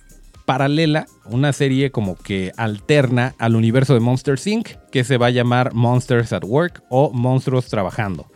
paralela, 0.45 1.07
una 1.25 1.51
serie 1.51 1.89
como 1.89 2.15
que 2.15 2.51
alterna 2.57 3.33
al 3.39 3.55
universo 3.55 3.95
de 3.95 3.99
Monsters 3.99 4.45
Inc., 4.45 4.69
que 4.91 5.03
se 5.03 5.17
va 5.17 5.27
a 5.27 5.31
llamar 5.31 5.73
Monsters 5.73 6.31
at 6.31 6.43
Work 6.43 6.83
o 6.89 7.11
Monstruos 7.11 7.67
Trabajando. 7.67 8.27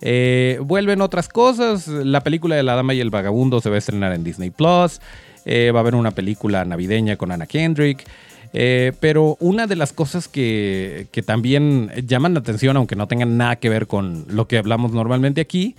Eh, 0.00 0.58
vuelven 0.62 1.00
otras 1.00 1.28
cosas, 1.28 1.88
la 1.88 2.22
película 2.22 2.54
de 2.54 2.62
La 2.62 2.76
Dama 2.76 2.94
y 2.94 3.00
el 3.00 3.10
Vagabundo 3.10 3.60
se 3.60 3.68
va 3.68 3.76
a 3.76 3.78
estrenar 3.78 4.12
en 4.12 4.22
Disney 4.22 4.50
Plus. 4.50 5.00
Eh, 5.44 5.72
va 5.72 5.80
a 5.80 5.82
haber 5.82 5.96
una 5.96 6.12
película 6.12 6.64
navideña 6.64 7.16
con 7.16 7.32
Anna 7.32 7.46
Kendrick. 7.46 8.04
Eh, 8.52 8.92
pero 9.00 9.36
una 9.40 9.66
de 9.66 9.76
las 9.76 9.92
cosas 9.92 10.28
que, 10.28 11.08
también 11.26 11.90
llaman 12.06 12.34
la 12.34 12.40
atención, 12.40 12.76
aunque 12.76 12.96
no 12.96 13.08
tengan 13.08 13.36
nada 13.36 13.56
que 13.56 13.68
ver 13.68 13.86
con 13.86 14.24
lo 14.28 14.46
que 14.46 14.58
hablamos 14.58 14.92
normalmente 14.92 15.40
aquí, 15.40 15.74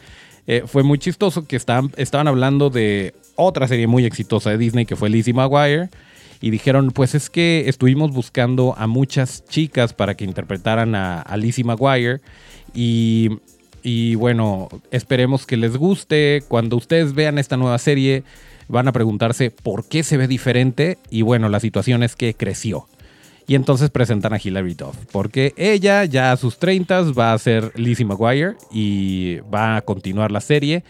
eh, 0.47 0.63
fue 0.65 0.83
muy 0.83 0.99
chistoso 0.99 1.45
que 1.47 1.55
estaban, 1.55 1.91
estaban 1.97 2.27
hablando 2.27 2.69
de 2.69 3.13
otra 3.35 3.67
serie 3.67 3.87
muy 3.87 4.05
exitosa 4.05 4.49
de 4.49 4.57
Disney 4.57 4.85
que 4.85 4.95
fue 4.95 5.09
Lizzie 5.09 5.33
McGuire. 5.33 5.89
Y 6.41 6.49
dijeron, 6.49 6.91
pues 6.91 7.15
es 7.15 7.29
que 7.29 7.69
estuvimos 7.69 8.11
buscando 8.11 8.75
a 8.77 8.85
muchas 8.85 9.45
chicas 9.45 9.93
para 9.93 10.15
que 10.15 10.25
interpretaran 10.25 10.93
a, 10.93 11.37
Lizzie 11.37 11.63
McGuire. 11.63 12.19
Y 12.73 14.15
bueno, 14.15 14.67
esperemos 14.91 15.45
que 15.45 15.55
les 15.55 15.77
guste. 15.77 16.43
Cuando 16.49 16.75
ustedes 16.75 17.13
vean 17.13 17.37
esta 17.37 17.55
nueva 17.55 17.77
serie, 17.77 18.23
van 18.67 18.89
a 18.89 18.91
preguntarse 18.91 19.51
por 19.51 19.87
qué 19.87 20.03
se 20.03 20.17
ve 20.17 20.27
diferente. 20.27 20.97
Y 21.09 21.21
bueno, 21.21 21.47
la 21.47 21.61
situación 21.61 22.03
es 22.03 22.17
que 22.17 22.33
creció. 22.33 22.87
Y 23.47 23.55
entonces 23.55 23.89
presentan 23.89 24.33
a 24.33 24.39
Hilary 24.41 24.73
Duff, 24.73 24.95
porque 25.11 25.53
ella 25.57 26.05
ya 26.05 26.31
a 26.31 26.37
sus 26.37 26.57
30 26.59 27.11
va 27.11 27.33
a 27.33 27.37
ser 27.37 27.71
Lizzie 27.75 28.05
McGuire 28.05 28.55
y 28.71 29.39
va 29.53 29.77
a 29.77 29.81
continuar 29.81 30.31
la 30.31 30.41
serie. 30.41 30.83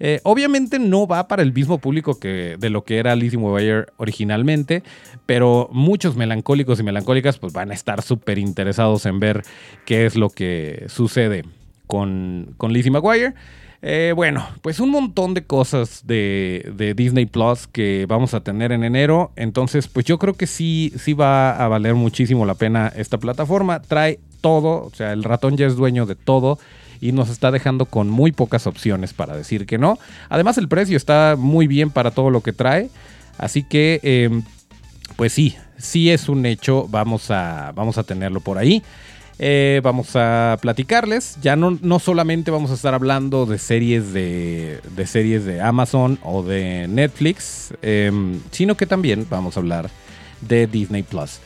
Eh, 0.00 0.20
obviamente 0.22 0.78
no 0.78 1.06
va 1.06 1.26
para 1.26 1.42
el 1.42 1.52
mismo 1.52 1.78
público 1.78 2.18
que 2.20 2.56
de 2.58 2.70
lo 2.70 2.84
que 2.84 2.98
era 2.98 3.16
Lizzie 3.16 3.38
McGuire 3.38 3.86
originalmente, 3.96 4.82
pero 5.26 5.68
muchos 5.72 6.16
melancólicos 6.16 6.78
y 6.78 6.84
melancólicas 6.84 7.38
pues 7.38 7.52
van 7.52 7.72
a 7.72 7.74
estar 7.74 8.02
súper 8.02 8.38
interesados 8.38 9.06
en 9.06 9.18
ver 9.18 9.42
qué 9.84 10.06
es 10.06 10.16
lo 10.16 10.30
que 10.30 10.84
sucede 10.88 11.44
con, 11.86 12.54
con 12.56 12.72
Lizzie 12.72 12.92
McGuire. 12.92 13.34
Eh, 13.80 14.12
bueno, 14.16 14.44
pues 14.60 14.80
un 14.80 14.90
montón 14.90 15.34
de 15.34 15.44
cosas 15.44 16.04
de, 16.04 16.94
Disney 16.96 17.26
Plus 17.26 17.68
que 17.68 18.06
vamos 18.08 18.34
a 18.34 18.40
tener 18.40 18.72
en 18.72 18.82
enero. 18.82 19.30
Entonces, 19.36 19.86
pues 19.88 20.04
yo 20.06 20.18
creo 20.18 20.34
que 20.34 20.46
sí, 20.46 20.92
sí 20.98 21.12
va 21.12 21.52
a 21.52 21.68
valer 21.68 21.94
muchísimo 21.94 22.44
la 22.44 22.54
pena 22.54 22.92
esta 22.96 23.18
plataforma. 23.18 23.80
Trae 23.80 24.18
todo, 24.40 24.84
o 24.84 24.90
sea, 24.94 25.12
el 25.12 25.22
ratón 25.22 25.56
ya 25.56 25.66
es 25.66 25.76
dueño 25.76 26.06
de 26.06 26.16
todo 26.16 26.58
y 27.00 27.12
nos 27.12 27.30
está 27.30 27.52
dejando 27.52 27.86
con 27.86 28.10
muy 28.10 28.32
pocas 28.32 28.66
opciones 28.66 29.12
para 29.12 29.36
decir 29.36 29.66
que 29.66 29.78
no. 29.78 29.98
Además, 30.28 30.58
el 30.58 30.68
precio 30.68 30.96
está 30.96 31.36
muy 31.38 31.68
bien 31.68 31.90
para 31.90 32.10
todo 32.10 32.30
lo 32.30 32.40
que 32.40 32.52
trae. 32.52 32.90
Así 33.38 33.62
que, 33.62 34.00
em, 34.02 34.42
pues 35.14 35.32
sí, 35.32 35.54
sí 35.76 36.10
es 36.10 36.28
un 36.28 36.44
hecho. 36.46 36.88
Vamos 36.88 37.30
a, 37.30 37.72
vamos 37.76 37.96
a 37.98 38.02
tenerlo 38.02 38.40
por 38.40 38.58
ahí. 38.58 38.82
Eh, 39.38 39.80
vamos 39.84 40.16
a 40.16 40.58
platicarles. 40.60 41.38
Ya 41.40 41.54
no, 41.56 41.78
no, 41.80 41.98
solamente 41.98 42.50
vamos 42.50 42.70
a 42.70 42.74
estar 42.74 42.94
hablando 42.94 43.46
de 43.46 43.58
series 43.58 44.12
de, 44.12 44.80
de 44.96 45.06
series 45.06 45.44
de 45.44 45.60
Amazon 45.60 46.18
o 46.24 46.42
de 46.42 46.86
Netflix, 46.88 47.72
em, 47.82 48.40
sino 48.50 48.76
que 48.76 48.86
también 48.86 49.26
vamos 49.30 49.56
a 49.56 49.60
hablar 49.60 49.90
de 50.40 50.66
Disney 50.66 51.04
Plus. 51.04 51.38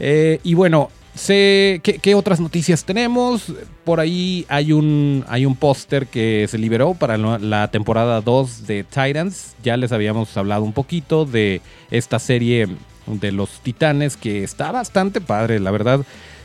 Eh, 0.00 0.40
y 0.42 0.54
bueno, 0.54 0.90
sé 1.14 1.80
¿qué, 1.82 2.14
otras 2.14 2.40
noticias 2.40 2.84
tenemos. 2.84 3.52
Por 3.84 4.00
ahí 4.00 4.46
hay 4.48 4.72
un, 4.72 5.24
hay 5.28 5.44
un 5.44 5.54
póster 5.54 6.06
que 6.06 6.46
se 6.48 6.56
liberó 6.56 6.94
para 6.94 7.18
la 7.18 7.70
temporada 7.70 8.22
2 8.22 8.66
de 8.66 8.84
Titans. 8.84 9.54
Ya 9.62 9.76
les 9.76 9.92
habíamos 9.92 10.34
hablado 10.36 10.64
un 10.64 10.72
poquito 10.72 11.26
de 11.26 11.60
esta 11.90 12.18
serie 12.18 12.68
de 13.06 13.32
los 13.32 13.60
titanes 13.60 14.16
que 14.16 14.42
está 14.42 14.72
bastante 14.72 15.20
padre, 15.20 15.60
la 15.60 15.70
verdad. 15.70 16.00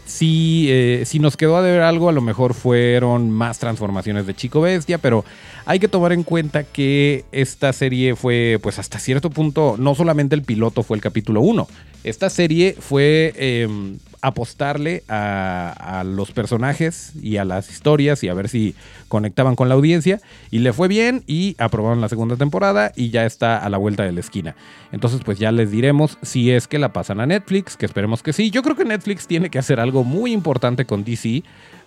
Si, 0.10 0.66
eh, 0.72 1.04
si 1.06 1.20
nos 1.20 1.38
quedó 1.38 1.56
a 1.56 1.62
ver 1.62 1.82
algo, 1.82 2.10
a 2.10 2.12
lo 2.12 2.22
mejor 2.22 2.56
fueron 2.56 3.30
más 3.30 3.60
transformaciones 3.60 4.26
de 4.26 4.34
Chico 4.34 4.60
Bestia, 4.60 4.98
pero 4.98 5.24
hay 5.66 5.78
que 5.78 5.88
tomar 5.88 6.14
en 6.14 6.24
cuenta 6.24 6.64
que 6.64 7.26
esta 7.32 7.72
serie 7.74 8.16
fue, 8.16 8.58
pues 8.60 8.80
hasta 8.80 8.98
cierto 8.98 9.30
punto, 9.30 9.76
no 9.78 9.94
solamente 9.94 10.34
el 10.34 10.42
piloto 10.42 10.82
fue 10.82 10.98
el 10.98 11.04
capítulo 11.04 11.42
1, 11.42 11.68
esta 12.04 12.32
serie 12.32 12.76
fue 12.80 13.34
em, 13.38 14.00
apostarle 14.22 15.04
a, 15.08 16.04
los 16.06 16.32
personajes 16.32 17.14
y 17.22 17.38
a 17.38 17.46
las 17.46 17.70
historias 17.70 18.24
y 18.24 18.30
a 18.30 18.34
ver 18.34 18.50
si 18.50 18.76
conectaban 19.08 19.56
con 19.56 19.70
la 19.70 19.76
audiencia. 19.76 20.22
Y 20.52 20.60
le 20.60 20.74
fue 20.74 20.88
bien 20.88 21.24
y 21.28 21.56
aprobaron 21.58 22.02
la 22.02 22.10
segunda 22.10 22.36
temporada 22.36 22.92
y 22.96 23.10
ya 23.10 23.26
está 23.26 23.58
a 23.58 23.70
la 23.70 23.78
vuelta 23.78 24.04
de 24.04 24.12
la 24.12 24.20
esquina. 24.20 24.56
Entonces 24.92 25.22
pues 25.24 25.40
ya 25.40 25.52
les 25.52 25.72
diremos 25.72 26.18
si 26.22 26.52
es 26.52 26.68
que 26.68 26.80
la 26.80 26.94
pasan 26.94 27.20
a 27.20 27.26
Netflix, 27.26 27.78
que 27.78 27.86
esperemos 27.86 28.24
que 28.24 28.34
sí. 28.34 28.52
Yo 28.52 28.64
creo 28.64 28.76
que 28.76 28.86
Netflix 28.86 29.28
tiene 29.28 29.50
que 29.50 29.60
hacer 29.60 29.80
algo 29.80 30.04
muy 30.04 30.32
importante 30.32 30.86
con 30.86 31.04
DC 31.04 31.44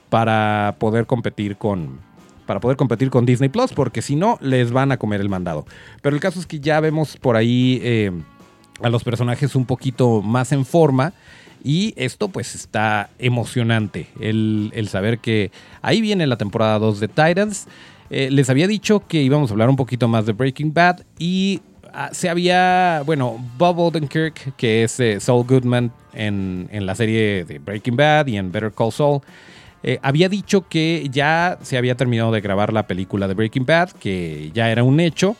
para 0.09 0.77
poder 0.79 1.07
competir 1.07 1.57
con... 1.57 2.01
Para 2.47 2.59
poder 2.59 2.77
competir 2.77 3.09
con 3.09 3.25
Disney 3.25 3.49
Plus, 3.49 3.73
porque 3.73 4.03
si 4.03 4.17
no, 4.17 4.37
les 4.41 4.73
van 4.73 4.91
a 4.91 4.97
comer 4.97 5.21
el 5.21 5.29
mandado. 5.29 5.65
Pero 6.03 6.17
el 6.17 6.21
caso 6.21 6.41
es 6.41 6.47
que 6.47 6.59
ya 6.59 6.81
vemos 6.81 7.17
por 7.17 7.37
ahí 7.37 7.81
eh, 7.83 8.11
a 8.83 8.89
los 8.91 9.05
personajes 9.05 9.55
un 9.55 9.65
poquito 9.65 10.23
más 10.23 10.53
en 10.53 10.65
forma 10.65 11.15
y 11.65 11.95
esto 11.97 12.29
pues 12.29 12.55
está 12.55 13.11
emocionante, 13.19 14.09
el, 14.21 14.89
saber 14.89 15.19
que 15.19 15.51
ahí 15.81 16.01
viene 16.01 16.27
la 16.27 16.37
temporada 16.37 16.79
2 16.79 17.01
de 17.01 17.09
Titans. 17.09 17.67
Eh, 18.11 18.31
les 18.31 18.51
había 18.51 18.67
dicho 18.67 19.07
que 19.07 19.23
íbamos 19.23 19.51
a 19.51 19.55
hablar 19.55 19.71
un 19.71 19.77
poquito 19.77 20.09
más 20.09 20.27
de 20.27 20.33
Breaking 20.33 20.75
Bad 20.75 21.01
y 21.19 21.61
ah, 21.95 22.11
se 22.13 22.29
había, 22.29 23.03
bueno, 23.07 23.43
Bob 23.57 23.79
Odenkirk, 23.79 24.55
que 24.57 24.85
es 24.85 25.01
eh, 25.01 25.19
Saul 25.21 25.47
Goodman 25.47 25.93
en, 26.13 26.69
la 26.73 26.95
serie 26.95 27.45
de 27.45 27.59
Breaking 27.59 27.97
Bad 27.97 28.27
y 28.27 28.37
en 28.37 28.53
Better 28.53 28.73
Call 28.73 28.93
Saul, 28.93 29.21
eh, 29.83 29.99
había 30.03 30.29
dicho 30.29 30.69
que 30.69 31.09
ya 31.11 31.59
se 31.63 31.79
había 31.79 31.97
terminado 31.97 32.33
de 32.33 32.41
grabar 32.41 32.73
la 32.73 32.87
película 32.87 33.29
de 33.29 33.35
Breaking 33.35 33.67
Bad, 33.67 33.93
que 33.93 34.51
ya 34.53 34.71
era 34.71 34.85
un 34.85 35.01
hecho. 35.01 35.37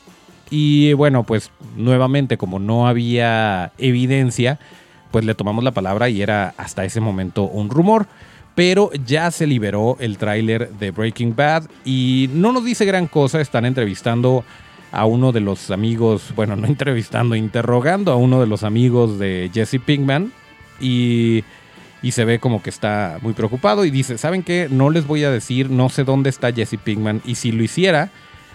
Y 0.49 0.93
bueno, 0.93 1.23
pues 1.23 1.51
nuevamente 1.77 2.37
como 2.37 2.59
no 2.59 2.87
había 2.87 3.71
evidencia, 3.77 4.59
pues 5.13 5.25
le 5.25 5.35
tomamos 5.35 5.63
la 5.63 5.71
palabra 5.71 6.09
y 6.09 6.23
era 6.23 6.55
hasta 6.57 6.83
ese 6.85 6.99
momento 6.99 7.43
un 7.43 7.69
rumor. 7.69 8.07
Pero 8.55 8.89
ya 9.05 9.29
se 9.29 9.45
liberó 9.45 9.95
el 9.99 10.17
tráiler 10.17 10.71
de 10.71 10.89
Breaking 10.89 11.35
Bad 11.35 11.69
y 11.85 12.31
no 12.33 12.51
nos 12.51 12.65
dice 12.65 12.83
gran 12.83 13.05
cosa. 13.05 13.39
Están 13.39 13.65
entrevistando 13.65 14.43
a 14.91 15.05
uno 15.05 15.31
de 15.31 15.39
los 15.39 15.69
amigos, 15.69 16.33
bueno, 16.35 16.55
no 16.57 16.65
entrevistando, 16.65 17.35
interrogando 17.35 18.11
a 18.11 18.15
uno 18.15 18.41
de 18.41 18.47
los 18.47 18.63
amigos 18.63 19.19
de 19.19 19.51
Jesse 19.53 19.79
Pinkman 19.85 20.31
y, 20.81 21.43
y 22.01 22.11
se 22.11 22.25
ve 22.25 22.39
como 22.39 22.63
que 22.63 22.71
está 22.71 23.19
muy 23.21 23.33
preocupado 23.33 23.85
y 23.85 23.91
dice, 23.91 24.17
¿saben 24.17 24.41
qué? 24.41 24.67
No 24.69 24.89
les 24.89 25.05
voy 25.05 25.23
a 25.25 25.29
decir, 25.29 25.69
no 25.69 25.89
sé 25.89 26.05
dónde 26.05 26.31
está 26.31 26.51
Jesse 26.51 26.79
Pinkman 26.83 27.21
y 27.23 27.35
si 27.35 27.51
lo 27.51 27.61
hiciera, 27.61 28.09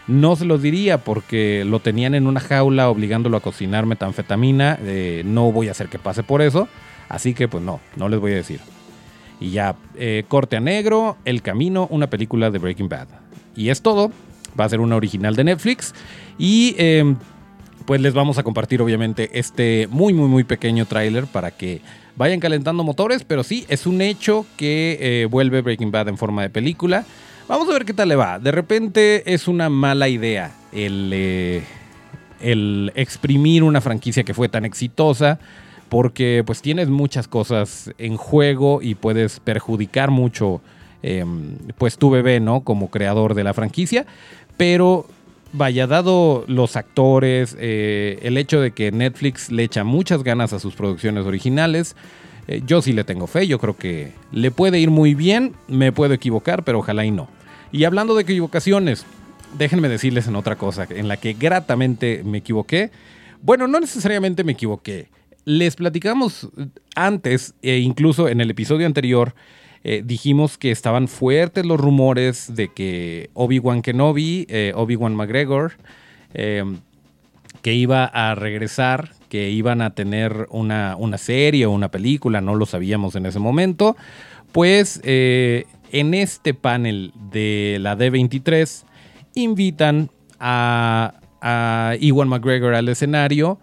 no 0.09 0.37
se 0.37 0.47
los 0.47 0.63
diría 0.63 0.99
porque 1.05 1.65
lo 1.67 1.81
tenían 1.81 2.15
en 2.15 2.27
una 2.27 2.41
jaula 2.41 2.89
obligándolo 2.89 3.37
a 3.37 3.41
cocinar 3.41 3.85
metanfetamina. 3.85 4.79
Eh, 4.83 5.23
no 5.25 5.53
voy 5.53 5.69
a 5.69 5.73
hacer 5.73 5.89
que 5.89 5.99
pase 5.99 6.23
por 6.23 6.41
eso. 6.41 6.67
Así 7.09 7.35
que 7.35 7.47
pues 7.47 7.63
no, 7.63 7.81
no 7.97 8.09
les 8.09 8.19
voy 8.19 8.33
a 8.33 8.37
decir. 8.37 8.61
Y 9.39 9.51
ya, 9.51 9.77
eh, 9.97 10.25
corte 10.27 10.57
a 10.57 10.61
negro, 10.61 11.17
El 11.25 11.43
Camino, 11.43 11.87
una 11.91 12.09
película 12.09 12.51
de 12.51 12.59
Breaking 12.59 12.89
Bad. 12.89 13.09
Y 13.55 13.69
es 13.69 13.83
todo. 13.83 14.11
Va 14.59 14.65
a 14.65 14.69
ser 14.69 14.81
una 14.81 14.97
original 14.97 15.37
de 15.37 15.45
Netflix. 15.45 15.95
Y 16.39 16.75
em, 16.79 17.17
pues 17.85 18.01
les 18.01 18.15
vamos 18.15 18.39
a 18.39 18.43
compartir 18.43 18.81
obviamente 18.81 19.31
este 19.35 19.89
muy 19.91 20.13
muy 20.13 20.29
muy 20.29 20.45
pequeño 20.45 20.87
tráiler 20.87 21.27
para 21.27 21.51
que 21.51 21.83
vayan 22.17 22.41
calentando 22.41 22.83
motores. 22.83 23.25
Pero 23.25 23.45
sí, 23.45 23.67
es 23.69 23.87
un 23.87 24.01
hecho 24.01 24.47
que 24.57 24.99
eh, 25.01 25.27
vuelve 25.27 25.61
Breaking 25.61 25.91
Bad 25.91 26.09
en 26.09 26.17
forma 26.17 26.43
de 26.43 26.51
película. 26.51 27.05
Vamos 27.49 27.67
a 27.71 27.73
ver 27.73 27.87
qué 27.87 27.95
tal 27.95 28.11
le 28.11 28.17
va. 28.17 28.39
De 28.39 28.53
repente 28.53 29.33
es 29.33 29.49
una 29.49 29.71
mala 29.71 30.09
idea 30.09 30.53
el, 30.71 31.11
eh, 31.15 31.63
el 32.43 32.93
exprimir 32.95 33.63
una 33.63 33.81
franquicia 33.81 34.23
que 34.23 34.35
fue 34.35 34.51
tan 34.51 34.67
exitosa 34.67 35.39
porque 35.89 36.43
pues 36.45 36.61
tienes 36.61 36.91
muchas 36.91 37.27
cosas 37.27 37.91
en 37.97 38.19
juego 38.19 38.83
y 38.83 38.95
puedes 38.95 39.41
perjudicar 39.41 40.11
mucho 40.11 40.61
em, 41.03 41.57
pues 41.79 41.97
tu 41.97 42.11
bebé, 42.11 42.39
¿no? 42.39 42.61
Como 42.61 42.91
creador 42.91 43.33
de 43.33 43.45
la 43.45 43.55
franquicia. 43.55 44.05
Pero 44.59 45.07
vaya, 45.55 45.87
dado 45.87 46.45
los 46.49 46.77
actores, 46.77 47.57
eh, 47.59 48.19
el 48.21 48.37
hecho 48.37 48.61
de 48.61 48.73
que 48.73 48.93
Netflix 48.93 49.51
le 49.51 49.63
echa 49.63 49.85
muchas 49.85 50.23
ganas 50.23 50.53
a 50.53 50.59
sus 50.59 50.75
producciones 50.75 51.25
originales, 51.25 51.97
eh, 52.47 52.61
yo 52.67 52.83
sí 52.83 52.93
le 52.93 53.05
tengo 53.05 53.27
fe, 53.27 53.47
yo 53.47 53.59
creo 53.59 53.75
que 53.75 54.13
le 54.33 54.51
puede 54.51 54.79
ir 54.79 54.91
muy 54.91 55.15
bien, 55.15 55.55
me 55.67 55.93
puedo 55.93 56.13
equivocar, 56.13 56.63
pero 56.63 56.81
ojalá 56.81 57.07
y 57.07 57.11
no. 57.11 57.38
Y 57.71 57.85
hablando 57.85 58.15
de 58.15 58.23
equivocaciones, 58.23 59.05
déjenme 59.59 59.89
decirles 59.89 60.27
en 60.27 60.37
otra 60.37 60.57
cosa 60.57 60.87
en 60.89 61.09
la 61.09 61.17
que 61.19 61.35
gratamente 61.35 62.23
me 62.25 62.39
equivoqué. 62.39 62.91
Bueno, 63.43 63.67
no 63.67 63.79
necesariamente 63.79 64.43
me 64.43 64.53
equivoqué. 64.53 65.09
Les 65.45 65.77
platicamos 65.77 66.49
antes, 66.95 67.55
e 67.63 67.79
incluso 67.79 68.29
en 68.29 68.41
el 68.41 68.51
episodio 68.51 68.87
anterior, 68.87 69.35
eh, 69.85 70.03
dijimos 70.05 70.59
que 70.59 70.71
estaban 70.71 71.09
fuertes 71.09 71.65
los 71.65 71.79
rumores 71.79 72.55
de 72.55 72.69
que 72.69 73.31
Obi-Wan 73.35 73.83
Kenobi, 73.83 74.47
eh, 74.49 74.73
Obi-Wan 74.75 75.15
McGregor, 75.15 75.73
eh, 76.35 76.65
que 77.63 77.75
iba 77.75 78.05
a 78.05 78.35
regresar, 78.35 79.13
que 79.29 79.51
iban 79.51 79.83
a 79.83 79.95
tener 79.95 80.47
una, 80.51 80.97
una, 80.97 81.19
serie 81.19 81.67
o 81.67 81.71
una 81.71 81.91
película, 81.91 82.41
no 82.41 82.55
lo 82.55 82.67
sabíamos 82.67 83.15
en 83.15 83.27
ese 83.27 83.39
momento. 83.39 83.97
Pues 84.53 85.01
en 85.93 86.15
este 86.15 86.55
panel 86.55 87.13
de 87.31 87.79
la 87.81 87.97
D23 87.97 88.85
invitan 89.35 90.11
a, 90.39 91.15
Iwan 92.01 92.29
McGregor 92.29 92.75
al 92.75 92.89
escenario 92.89 93.61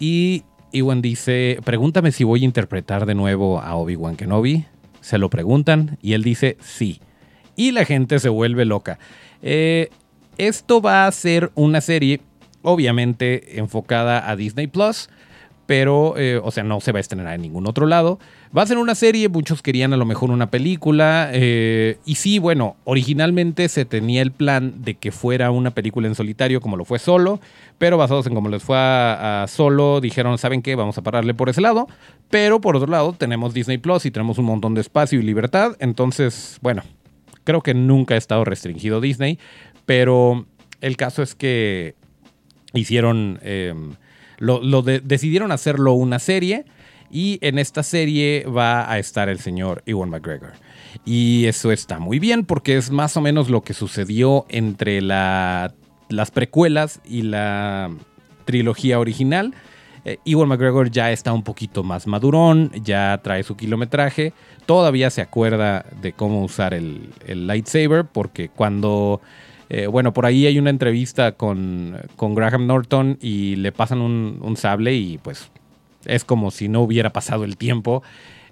y 0.00 0.42
Iwan 0.72 1.02
dice, 1.02 1.60
pregúntame 1.64 2.10
si 2.10 2.24
voy 2.24 2.42
a 2.42 2.44
interpretar 2.44 3.06
de 3.06 3.14
nuevo 3.14 3.60
a 3.60 3.76
Obi-Wan 3.76 4.16
Kenobi. 4.16 4.64
Se 5.00 5.18
lo 5.18 5.30
preguntan 5.30 5.98
y 6.02 6.14
él 6.14 6.24
dice 6.24 6.56
sí. 6.60 7.00
Y 7.54 7.70
la 7.70 7.84
gente 7.84 8.18
se 8.18 8.28
vuelve 8.28 8.64
loca. 8.64 8.98
Eh, 9.42 9.90
esto 10.38 10.80
va 10.80 11.06
a 11.06 11.12
ser 11.12 11.52
una 11.54 11.80
serie, 11.80 12.20
obviamente, 12.62 13.58
enfocada 13.58 14.28
a 14.28 14.34
Disney 14.34 14.66
Plus 14.66 15.08
pero, 15.72 16.18
eh, 16.18 16.36
o 16.36 16.50
sea, 16.50 16.64
no 16.64 16.82
se 16.82 16.92
va 16.92 16.98
a 16.98 17.00
estrenar 17.00 17.34
en 17.34 17.40
ningún 17.40 17.66
otro 17.66 17.86
lado. 17.86 18.18
Va 18.54 18.60
a 18.60 18.66
ser 18.66 18.76
una 18.76 18.94
serie, 18.94 19.30
muchos 19.30 19.62
querían 19.62 19.94
a 19.94 19.96
lo 19.96 20.04
mejor 20.04 20.30
una 20.30 20.50
película, 20.50 21.30
eh, 21.32 21.96
y 22.04 22.16
sí, 22.16 22.38
bueno, 22.38 22.76
originalmente 22.84 23.66
se 23.70 23.86
tenía 23.86 24.20
el 24.20 24.32
plan 24.32 24.82
de 24.84 24.96
que 24.96 25.12
fuera 25.12 25.50
una 25.50 25.70
película 25.70 26.08
en 26.08 26.14
solitario 26.14 26.60
como 26.60 26.76
lo 26.76 26.84
fue 26.84 26.98
solo, 26.98 27.40
pero 27.78 27.96
basados 27.96 28.26
en 28.26 28.34
cómo 28.34 28.50
les 28.50 28.62
fue 28.62 28.76
a, 28.76 29.46
solo, 29.48 30.02
dijeron, 30.02 30.36
¿saben 30.36 30.60
qué? 30.60 30.74
Vamos 30.74 30.98
a 30.98 31.02
pararle 31.02 31.32
por 31.32 31.48
ese 31.48 31.62
lado, 31.62 31.88
pero 32.28 32.60
por 32.60 32.76
otro 32.76 32.90
lado 32.90 33.14
tenemos 33.14 33.54
Disney 33.54 33.78
Plus 33.78 34.04
y 34.04 34.10
tenemos 34.10 34.36
un 34.36 34.44
montón 34.44 34.74
de 34.74 34.82
espacio 34.82 35.20
y 35.20 35.22
libertad, 35.22 35.76
entonces, 35.78 36.58
bueno, 36.60 36.82
creo 37.44 37.62
que 37.62 37.72
nunca 37.72 38.12
ha 38.12 38.18
estado 38.18 38.44
restringido 38.44 39.00
Disney, 39.00 39.38
pero 39.86 40.44
el 40.82 40.98
caso 40.98 41.22
es 41.22 41.34
que 41.34 41.94
hicieron... 42.74 43.38
Em, 43.40 43.94
lo, 44.42 44.82
decidieron 44.82 45.52
hacerlo 45.52 45.92
una 45.92 46.18
serie 46.18 46.64
y 47.10 47.38
en 47.42 47.58
esta 47.58 47.82
serie 47.82 48.44
va 48.44 48.90
a 48.90 48.98
estar 48.98 49.28
el 49.28 49.38
señor 49.38 49.82
Ewan 49.86 50.10
McGregor. 50.10 50.52
Y 51.04 51.46
eso 51.46 51.70
está 51.70 51.98
muy 51.98 52.18
bien 52.18 52.44
porque 52.44 52.76
es 52.76 52.90
más 52.90 53.16
o 53.16 53.20
menos 53.20 53.48
lo 53.48 53.62
que 53.62 53.72
sucedió 53.72 54.46
entre 54.48 55.00
las 55.00 55.72
precuelas 56.32 57.00
y 57.04 57.22
la 57.22 57.90
trilogía 58.44 58.98
original. 58.98 59.54
Eh, 60.04 60.18
Ewan 60.24 60.48
McGregor 60.48 60.90
ya 60.90 61.12
está 61.12 61.32
un 61.32 61.44
poquito 61.44 61.84
más 61.84 62.08
madurón, 62.08 62.72
ya 62.82 63.20
trae 63.22 63.44
su 63.44 63.56
kilometraje, 63.56 64.32
todavía 64.66 65.10
se 65.10 65.20
acuerda 65.20 65.86
de 66.00 66.12
cómo 66.12 66.42
usar 66.42 66.74
el, 66.74 67.10
el 67.24 67.46
lightsaber 67.46 68.06
porque 68.06 68.48
cuando 68.48 69.20
eh, 69.74 69.86
bueno, 69.86 70.12
por 70.12 70.26
ahí 70.26 70.44
hay 70.44 70.58
una 70.58 70.68
entrevista 70.68 71.32
con, 71.32 71.96
Graham 72.18 72.66
Norton 72.66 73.16
y 73.22 73.56
le 73.56 73.72
pasan 73.72 74.02
un, 74.02 74.54
sable 74.58 74.94
y 74.94 75.16
pues 75.16 75.50
es 76.04 76.24
como 76.24 76.50
si 76.50 76.68
no 76.68 76.82
hubiera 76.82 77.08
pasado 77.08 77.44
el 77.44 77.56
tiempo. 77.56 78.02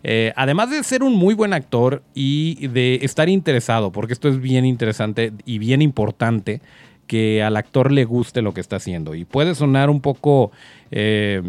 Eh, 0.03 0.33
además 0.35 0.71
de 0.71 0.83
ser 0.83 1.03
un 1.03 1.13
muy 1.13 1.35
buen 1.35 1.53
actor 1.53 2.03
y 2.15 2.69
de 2.69 3.01
estar 3.03 3.29
interesado, 3.29 3.93
porque 3.93 4.15
esto 4.15 4.31
es 4.31 4.41
bien 4.41 4.65
interesante 4.65 5.35
y 5.45 5.59
bien 5.59 5.83
importante 5.83 6.63
que 7.07 7.43
al 7.43 7.59
actor 7.59 7.93
le 7.93 8.07
guste 8.07 8.41
lo 8.41 8.55
que 8.55 8.63
está 8.63 8.77
haciendo. 8.77 9.15
Y 9.15 9.27
puede 9.27 9.55
sonar 9.55 9.91
un 9.91 10.01
poco 10.01 10.53
eh, 10.91 11.43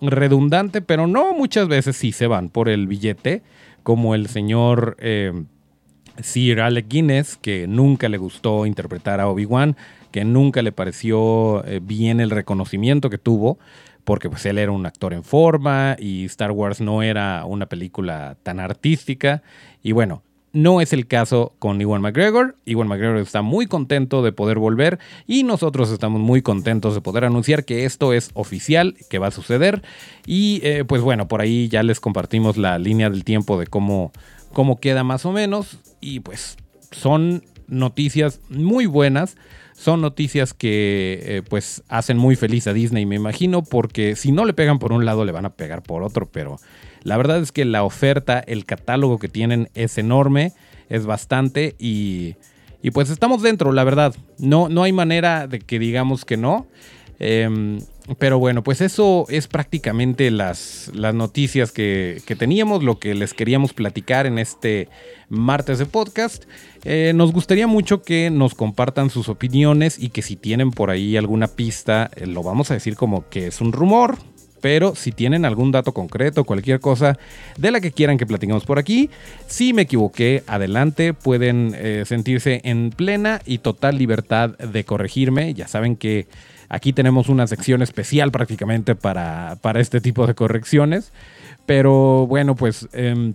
redundante, 0.00 0.82
pero 0.82 1.08
no 1.08 1.32
muchas 1.32 1.66
veces 1.66 1.96
sí 1.96 2.12
se 2.12 2.28
van 2.28 2.48
por 2.48 2.68
el 2.68 2.86
billete, 2.86 3.42
como 3.82 4.14
el 4.14 4.28
señor 4.28 4.96
Sir 6.22 6.60
Alec 6.60 6.86
Guinness, 6.88 7.36
que 7.36 7.66
nunca 7.66 8.08
le 8.08 8.18
gustó 8.18 8.66
interpretar 8.66 9.20
a 9.20 9.28
Obi-Wan, 9.28 9.76
que 10.10 10.24
nunca 10.24 10.62
le 10.62 10.72
pareció 10.72 11.64
eh, 11.66 11.80
bien 11.82 12.20
el 12.20 12.30
reconocimiento 12.30 13.10
que 13.10 13.18
tuvo, 13.18 13.58
porque 14.04 14.30
pues 14.30 14.46
él 14.46 14.58
era 14.58 14.72
un 14.72 14.86
actor 14.86 15.12
en 15.12 15.24
forma 15.24 15.96
y 15.98 16.24
Star 16.26 16.52
Wars 16.52 16.80
no 16.80 17.02
era 17.02 17.44
una 17.44 17.66
película 17.66 18.36
tan 18.42 18.60
artística. 18.60 19.42
Y 19.82 19.92
bueno, 19.92 20.22
no 20.56 20.80
es 20.80 20.94
el 20.94 21.06
caso 21.06 21.52
con 21.58 21.80
Iwan 21.80 22.00
McGregor. 22.00 22.56
Iwan 22.64 22.88
McGregor 22.88 23.18
está 23.18 23.42
muy 23.42 23.66
contento 23.66 24.22
de 24.22 24.32
poder 24.32 24.58
volver 24.58 24.98
y 25.26 25.42
nosotros 25.42 25.90
estamos 25.90 26.22
muy 26.22 26.40
contentos 26.40 26.94
de 26.94 27.02
poder 27.02 27.26
anunciar 27.26 27.66
que 27.66 27.84
esto 27.84 28.14
es 28.14 28.30
oficial, 28.32 28.96
que 29.10 29.18
va 29.18 29.26
a 29.26 29.32
suceder. 29.32 29.82
Y 30.24 30.60
eh, 30.62 30.84
pues 30.84 31.02
bueno, 31.02 31.28
por 31.28 31.42
ahí 31.42 31.68
ya 31.68 31.82
les 31.82 32.00
compartimos 32.00 32.56
la 32.56 32.78
línea 32.78 33.10
del 33.10 33.22
tiempo 33.22 33.58
de 33.58 33.66
cómo 33.66 34.12
cómo 34.56 34.80
queda 34.80 35.04
más 35.04 35.26
o 35.26 35.32
menos. 35.32 35.76
Y 36.00 36.20
pues 36.20 36.56
son 36.90 37.44
noticias 37.68 38.40
muy 38.48 38.86
buenas. 38.86 39.36
Son 39.74 40.00
noticias 40.00 40.54
que 40.54 41.20
eh, 41.22 41.42
pues 41.46 41.82
hacen 41.88 42.16
muy 42.16 42.36
feliz 42.36 42.66
a 42.66 42.72
Disney, 42.72 43.04
me 43.04 43.16
imagino, 43.16 43.62
porque 43.62 44.16
si 44.16 44.32
no 44.32 44.46
le 44.46 44.54
pegan 44.54 44.78
por 44.78 44.94
un 44.94 45.04
lado, 45.04 45.26
le 45.26 45.32
van 45.32 45.44
a 45.44 45.50
pegar 45.50 45.82
por 45.82 46.02
otro. 46.02 46.30
Pero 46.32 46.56
la 47.02 47.18
verdad 47.18 47.42
es 47.42 47.52
que 47.52 47.66
la 47.66 47.84
oferta, 47.84 48.38
el 48.38 48.64
catálogo 48.64 49.18
que 49.18 49.28
tienen 49.28 49.68
es 49.74 49.98
enorme, 49.98 50.54
es 50.88 51.04
bastante 51.04 51.76
y, 51.78 52.36
y 52.80 52.92
pues 52.92 53.10
estamos 53.10 53.42
dentro, 53.42 53.72
la 53.72 53.84
verdad. 53.84 54.14
No, 54.38 54.70
no 54.70 54.84
hay 54.84 54.92
manera 54.92 55.46
de 55.46 55.58
que 55.58 55.78
digamos 55.78 56.24
que 56.24 56.38
no. 56.38 56.66
Em, 57.18 57.80
pero 58.18 58.38
bueno, 58.38 58.62
pues 58.62 58.80
eso 58.80 59.26
es 59.28 59.48
prácticamente 59.48 60.30
las, 60.30 60.90
las 60.94 61.14
noticias 61.14 61.72
que, 61.72 62.22
teníamos, 62.38 62.84
lo 62.84 62.98
que 62.98 63.14
les 63.14 63.34
queríamos 63.34 63.72
platicar 63.72 64.26
en 64.26 64.38
este 64.38 64.88
martes 65.28 65.78
de 65.78 65.86
podcast. 65.86 66.44
Eh, 66.84 67.12
nos 67.14 67.32
gustaría 67.32 67.66
mucho 67.66 68.02
que 68.02 68.30
nos 68.30 68.54
compartan 68.54 69.10
sus 69.10 69.28
opiniones 69.28 69.98
y 69.98 70.10
que 70.10 70.22
si 70.22 70.36
tienen 70.36 70.70
por 70.70 70.90
ahí 70.90 71.16
alguna 71.16 71.48
pista, 71.48 72.10
eh, 72.14 72.26
lo 72.26 72.42
vamos 72.42 72.70
a 72.70 72.74
decir 72.74 72.94
como 72.96 73.28
que 73.28 73.48
es 73.48 73.60
un 73.60 73.72
rumor. 73.72 74.18
Pero 74.62 74.94
si 74.94 75.12
tienen 75.12 75.44
algún 75.44 75.70
dato 75.70 75.92
concreto, 75.92 76.44
cualquier 76.44 76.80
cosa 76.80 77.18
de 77.58 77.70
la 77.70 77.80
que 77.80 77.92
quieran 77.92 78.18
que 78.18 78.26
platiquemos 78.26 78.64
por 78.64 78.78
aquí, 78.78 79.10
si 79.46 79.72
me 79.72 79.82
equivoqué, 79.82 80.44
adelante, 80.46 81.12
pueden 81.12 81.72
eh, 81.76 82.04
sentirse 82.06 82.62
en 82.64 82.90
plena 82.90 83.42
y 83.44 83.58
total 83.58 83.98
libertad 83.98 84.56
de 84.58 84.84
corregirme. 84.84 85.52
Ya 85.54 85.68
saben 85.68 85.94
que 85.94 86.26
Aquí 86.68 86.92
tenemos 86.92 87.28
una 87.28 87.46
sección 87.46 87.82
especial 87.82 88.30
prácticamente 88.30 88.94
para, 88.94 89.58
este 89.76 90.00
tipo 90.00 90.26
de 90.26 90.34
correcciones. 90.34 91.12
Pero 91.64 92.26
bueno, 92.26 92.54
pues 92.54 92.88
em, 92.92 93.34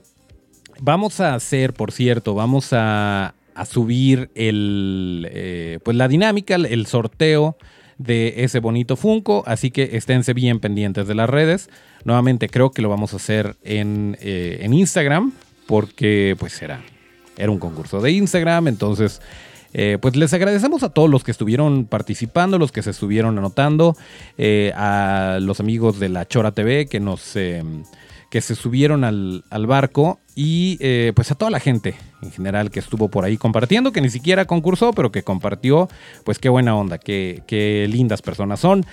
vamos 0.80 1.20
a 1.20 1.36
hacer, 1.36 1.74
por 1.74 1.92
cierto, 1.92 2.34
vamos 2.34 2.70
a, 2.72 3.34
subir 3.70 4.32
el, 4.34 5.28
eh, 5.32 5.80
pues 5.84 5.96
la 5.96 6.08
dinámica, 6.08 6.56
el 6.56 6.88
sorteo 6.88 7.58
de 7.98 8.44
ese 8.44 8.60
bonito 8.60 8.96
Funko. 8.96 9.44
Así 9.46 9.72
que 9.72 9.90
esténse 9.94 10.34
bien 10.34 10.60
pendientes 10.60 11.08
de 11.08 11.16
las 11.16 11.30
redes. 11.30 11.70
Nuevamente 12.04 12.50
creo 12.50 12.72
que 12.72 12.82
lo 12.82 12.90
vamos 12.90 13.14
a 13.14 13.18
hacer 13.18 13.56
en, 13.64 14.18
eh, 14.22 14.60
en 14.62 14.74
Instagram 14.74 15.34
porque 15.68 16.36
pues 16.40 16.62
era 16.62 16.82
un 17.38 17.60
concurso 17.60 18.02
de 18.02 18.12
Instagram. 18.12 18.68
Entonces 18.68 19.22
eh, 19.74 19.98
pues 20.02 20.16
les 20.16 20.34
agradecemos 20.34 20.84
a 20.84 20.90
todos 20.90 21.10
los 21.10 21.24
que 21.24 21.32
estuvieron 21.32 21.86
participando, 21.86 22.58
los 22.58 22.72
que 22.72 22.82
se 22.82 22.92
estuvieron 22.92 23.38
anotando, 23.38 23.96
eh, 24.38 24.72
a 24.76 25.40
los 25.42 25.60
amigos 25.60 26.00
de 26.00 26.10
la 26.10 26.28
Chora 26.28 26.52
TV 26.52 26.88
que 26.88 27.00
nos 27.00 27.36
eh, 27.36 27.64
que 28.30 28.40
se 28.40 28.56
subieron 28.56 29.04
al, 29.04 29.44
barco 29.68 30.20
y 30.36 30.78
pues 31.12 31.32
a 31.32 31.36
toda 31.36 31.52
la 31.52 31.60
gente 31.60 31.96
en 32.22 32.32
general 32.32 32.72
que 32.72 32.80
estuvo 32.80 33.10
por 33.10 33.26
ahí 33.26 33.36
compartiendo, 33.36 33.92
que 33.92 34.00
ni 34.00 34.10
siquiera 34.10 34.46
concursó, 34.46 34.94
pero 34.94 35.12
que 35.12 35.22
compartió, 35.22 35.90
pues 36.24 36.40
qué 36.40 36.48
buena 36.48 36.74
onda, 36.74 36.98
qué, 36.98 37.44
qué 37.46 37.88
lindas 37.90 38.22
personas 38.22 38.62
son. 38.62 38.86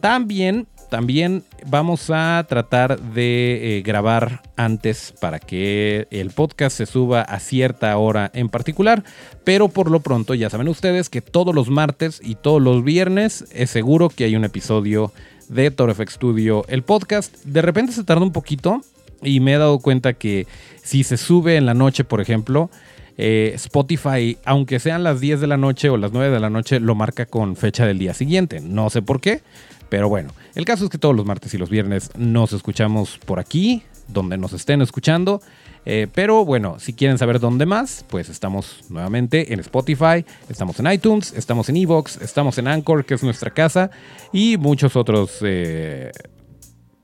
también 0.00 0.66
también 0.88 1.44
vamos 1.66 2.10
a 2.10 2.44
tratar 2.48 3.00
de 3.00 3.78
eh, 3.78 3.82
grabar 3.82 4.42
antes 4.56 5.12
para 5.20 5.38
que 5.38 6.06
el 6.10 6.30
podcast 6.30 6.76
se 6.76 6.86
suba 6.86 7.22
a 7.22 7.40
cierta 7.40 7.96
hora 7.96 8.30
en 8.34 8.48
particular, 8.48 9.04
pero 9.44 9.68
por 9.68 9.90
lo 9.90 10.00
pronto 10.00 10.34
ya 10.34 10.50
saben 10.50 10.68
ustedes 10.68 11.08
que 11.08 11.20
todos 11.20 11.54
los 11.54 11.70
martes 11.70 12.20
y 12.22 12.34
todos 12.36 12.62
los 12.62 12.84
viernes 12.84 13.44
es 13.52 13.70
seguro 13.70 14.08
que 14.08 14.24
hay 14.24 14.36
un 14.36 14.44
episodio 14.44 15.12
de 15.48 15.70
ToroFX 15.70 16.14
Studio, 16.14 16.64
el 16.68 16.82
podcast. 16.82 17.34
De 17.44 17.62
repente 17.62 17.92
se 17.92 18.04
tarda 18.04 18.22
un 18.22 18.32
poquito 18.32 18.80
y 19.22 19.40
me 19.40 19.54
he 19.54 19.58
dado 19.58 19.78
cuenta 19.78 20.14
que 20.14 20.46
si 20.82 21.04
se 21.04 21.16
sube 21.16 21.56
en 21.56 21.66
la 21.66 21.74
noche, 21.74 22.04
por 22.04 22.20
ejemplo, 22.20 22.70
eh, 23.18 23.52
Spotify, 23.54 24.36
aunque 24.44 24.78
sean 24.78 25.02
las 25.02 25.20
10 25.20 25.40
de 25.40 25.46
la 25.46 25.56
noche 25.56 25.88
o 25.88 25.96
las 25.96 26.12
9 26.12 26.30
de 26.30 26.40
la 26.40 26.50
noche, 26.50 26.80
lo 26.80 26.94
marca 26.94 27.26
con 27.26 27.56
fecha 27.56 27.86
del 27.86 27.98
día 27.98 28.14
siguiente. 28.14 28.60
No 28.60 28.90
sé 28.90 29.02
por 29.02 29.20
qué, 29.20 29.42
pero 29.88 30.08
bueno, 30.08 30.30
el 30.54 30.64
caso 30.64 30.84
es 30.84 30.90
que 30.90 30.98
todos 30.98 31.14
los 31.14 31.26
martes 31.26 31.54
y 31.54 31.58
los 31.58 31.70
viernes 31.70 32.10
nos 32.16 32.52
escuchamos 32.52 33.18
por 33.18 33.38
aquí, 33.38 33.82
donde 34.08 34.36
nos 34.36 34.52
estén 34.52 34.82
escuchando. 34.82 35.40
Eh, 35.88 36.08
pero 36.12 36.44
bueno, 36.44 36.80
si 36.80 36.94
quieren 36.94 37.16
saber 37.16 37.38
dónde 37.38 37.64
más, 37.64 38.04
pues 38.08 38.28
estamos 38.28 38.84
nuevamente 38.88 39.52
en 39.52 39.60
Spotify, 39.60 40.24
estamos 40.48 40.80
en 40.80 40.90
iTunes, 40.90 41.32
estamos 41.32 41.68
en 41.68 41.76
Evox, 41.76 42.20
estamos 42.20 42.58
en 42.58 42.66
Anchor, 42.66 43.04
que 43.04 43.14
es 43.14 43.22
nuestra 43.22 43.50
casa, 43.50 43.90
y 44.32 44.56
muchos 44.56 44.96
otros 44.96 45.38
eh, 45.42 46.10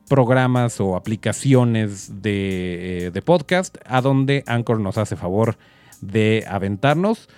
programas 0.09 0.81
o 0.81 0.97
aplicaciones 0.97 2.23
de, 2.23 3.13
de, 3.15 3.23
podcast 3.23 3.79
a 3.87 4.01
donde 4.01 4.43
Anchor 4.49 4.81
nos 4.81 4.99
hace 4.99 5.15
favor 5.15 5.57
de 6.03 6.45
aventarnos. 6.47 7.31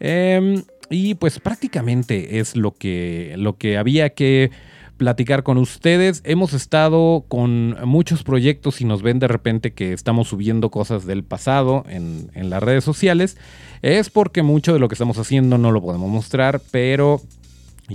Em, 0.00 0.62
y 0.88 1.14
pues 1.14 1.38
prácticamente 1.38 2.38
es 2.38 2.56
lo 2.56 2.72
que, 2.72 3.34
lo 3.36 3.58
que 3.58 3.76
había 3.76 4.14
que 4.14 4.50
platicar 5.02 5.42
con 5.42 5.58
ustedes. 5.58 6.22
Hemos 6.24 6.52
estado 6.52 7.24
con 7.26 7.76
muchos 7.84 8.22
proyectos 8.22 8.80
y 8.80 8.84
nos 8.84 9.02
ven 9.02 9.18
de 9.18 9.26
repente 9.28 9.72
que 9.72 9.92
estamos 9.92 10.28
subiendo 10.28 10.70
cosas 10.70 11.06
del 11.06 11.24
pasado 11.24 11.84
en, 11.88 12.30
las 12.34 12.62
redes 12.62 12.84
sociales. 12.84 13.36
Es 13.82 14.10
porque 14.10 14.42
mucho 14.42 14.72
de 14.72 14.78
lo 14.78 14.88
que 14.88 14.94
estamos 14.94 15.18
haciendo 15.18 15.58
no 15.58 15.72
lo 15.72 15.82
podemos 15.82 16.08
mostrar, 16.08 16.60
pero 16.70 17.20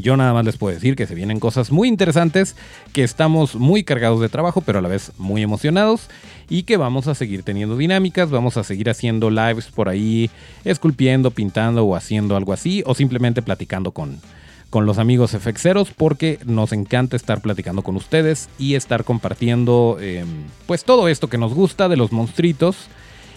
yo 0.02 0.18
nada 0.18 0.34
más 0.34 0.46
les 0.46 0.58
puedo 0.58 0.74
decir 0.74 0.96
que 0.96 1.08
se 1.08 1.16
vienen 1.16 1.40
cosas 1.40 1.72
muy 1.72 1.88
interesantes, 1.88 2.56
que 2.94 3.04
estamos 3.04 3.56
muy 3.56 3.84
cargados 3.84 4.22
de 4.22 4.30
trabajo, 4.30 4.62
pero 4.62 4.80
a 4.80 4.82
la 4.82 4.90
vez 4.90 5.12
muy 5.18 5.42
emocionados 5.42 6.10
y 6.50 6.64
que 6.64 6.78
vamos 6.78 7.08
a 7.08 7.16
seguir 7.16 7.44
teniendo 7.44 7.78
dinámicas, 7.78 8.30
vamos 8.30 8.58
a 8.58 8.64
seguir 8.64 8.90
haciendo 8.90 9.30
lives 9.30 9.68
por 9.68 9.90
ahí, 9.90 10.30
esculpiendo, 10.64 11.32
pintando 11.32 11.86
o 11.86 11.96
haciendo 11.96 12.36
algo 12.36 12.54
así, 12.54 12.84
o 12.86 12.96
simplemente 12.96 13.42
platicando 13.42 13.92
con, 13.92 14.20
con 14.70 14.86
los 14.86 14.98
amigos 14.98 15.32
FXeros 15.32 15.92
porque 15.92 16.40
nos 16.46 16.74
encanta 16.74 17.16
estar 17.16 17.42
platicando 17.42 17.82
con 17.82 17.96
ustedes 17.96 18.50
y 18.60 18.76
estar 18.76 19.04
compartiendo 19.04 19.98
em, 20.00 20.28
pues 20.66 20.84
todo 20.84 21.08
esto 21.08 21.30
que 21.30 21.38
nos 21.38 21.54
gusta 21.54 21.90
de 21.90 21.98
los 21.98 22.12
monstruitos. 22.12 22.88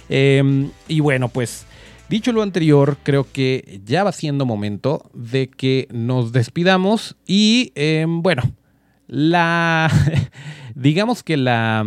Em, 0.08 0.70
y 0.88 1.00
bueno, 1.00 1.28
pues 1.28 1.66
dicho 2.10 2.32
lo 2.32 2.42
anterior, 2.42 2.98
creo 3.04 3.26
que 3.32 3.80
ya 3.84 4.02
va 4.02 4.10
siendo 4.10 4.44
momento 4.44 5.08
de 5.14 5.48
que 5.48 5.86
nos 5.92 6.32
despidamos 6.32 7.16
y 7.24 7.70
em, 7.76 8.20
bueno, 8.20 8.42
la 9.06 9.90
digamos 10.74 11.22
que 11.22 11.36
la 11.36 11.86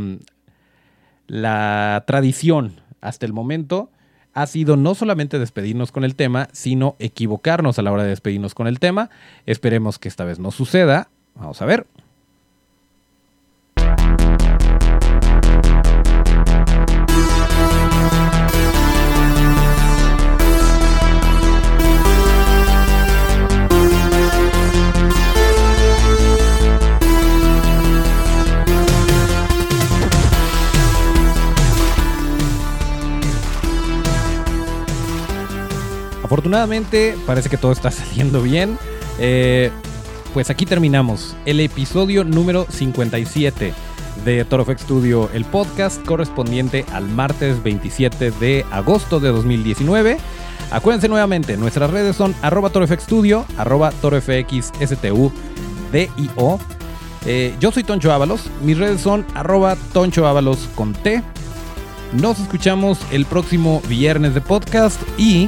la 1.28 2.04
tradición 2.08 2.82
hasta 3.02 3.26
el 3.26 3.34
momento 3.34 3.92
ha 4.34 4.48
sido 4.48 4.78
no 4.78 4.96
solamente 4.96 5.40
despedirnos 5.40 5.92
con 5.92 6.06
el 6.06 6.16
tema, 6.16 6.48
sino 6.54 6.96
equivocarnos 7.00 7.78
a 7.78 7.82
la 7.82 7.92
hora 7.92 8.04
de 8.04 8.10
despedirnos 8.10 8.56
con 8.56 8.68
el 8.68 8.80
tema. 8.80 9.10
Esperemos 9.46 10.00
que 10.00 10.08
esta 10.08 10.24
vez 10.24 10.40
no 10.40 10.52
suceda. 10.52 11.10
Vamos 11.36 11.62
a 11.62 11.66
ver. 11.66 11.86
Afortunadamente 36.34 37.16
parece 37.28 37.48
que 37.48 37.58
todo 37.58 37.72
está 37.72 37.92
saliendo 37.92 38.42
bien. 38.42 38.80
Eh, 39.20 39.70
pues 40.34 40.50
aquí 40.50 40.66
terminamos 40.66 41.36
el 41.46 41.60
episodio 41.60 42.24
número 42.24 42.66
57 42.72 43.72
de 44.26 44.44
Torofx 44.44 44.82
Studio, 44.82 45.30
el 45.32 45.46
podcast 45.46 46.04
correspondiente 46.04 46.88
al 46.92 47.08
martes 47.08 47.62
27 47.62 48.32
de 48.32 48.66
agosto 48.72 49.20
de 49.20 49.30
2019. 49.30 50.18
Acuérdense 50.72 51.08
nuevamente, 51.08 51.56
nuestras 51.56 51.92
redes 51.92 52.16
son 52.16 52.34
arroba 52.42 52.72
Studio, 53.00 53.46
arroba 53.56 53.92
torofxstudio. 53.92 55.32
Eh, 57.28 57.56
yo 57.60 57.72
soy 57.72 57.84
Toncho 57.84 58.12
Ábalos, 58.12 58.50
mis 58.64 58.80
redes 58.80 59.02
son 59.02 59.24
arroba 59.36 59.78
Toncho 59.94 60.26
Ábalos 60.26 60.68
con 60.74 60.94
T. 60.94 61.22
Nos 62.14 62.40
escuchamos 62.40 62.98
el 63.12 63.26
próximo 63.28 63.84
viernes 63.88 64.34
de 64.34 64.42
podcast 64.42 65.00
y 65.20 65.48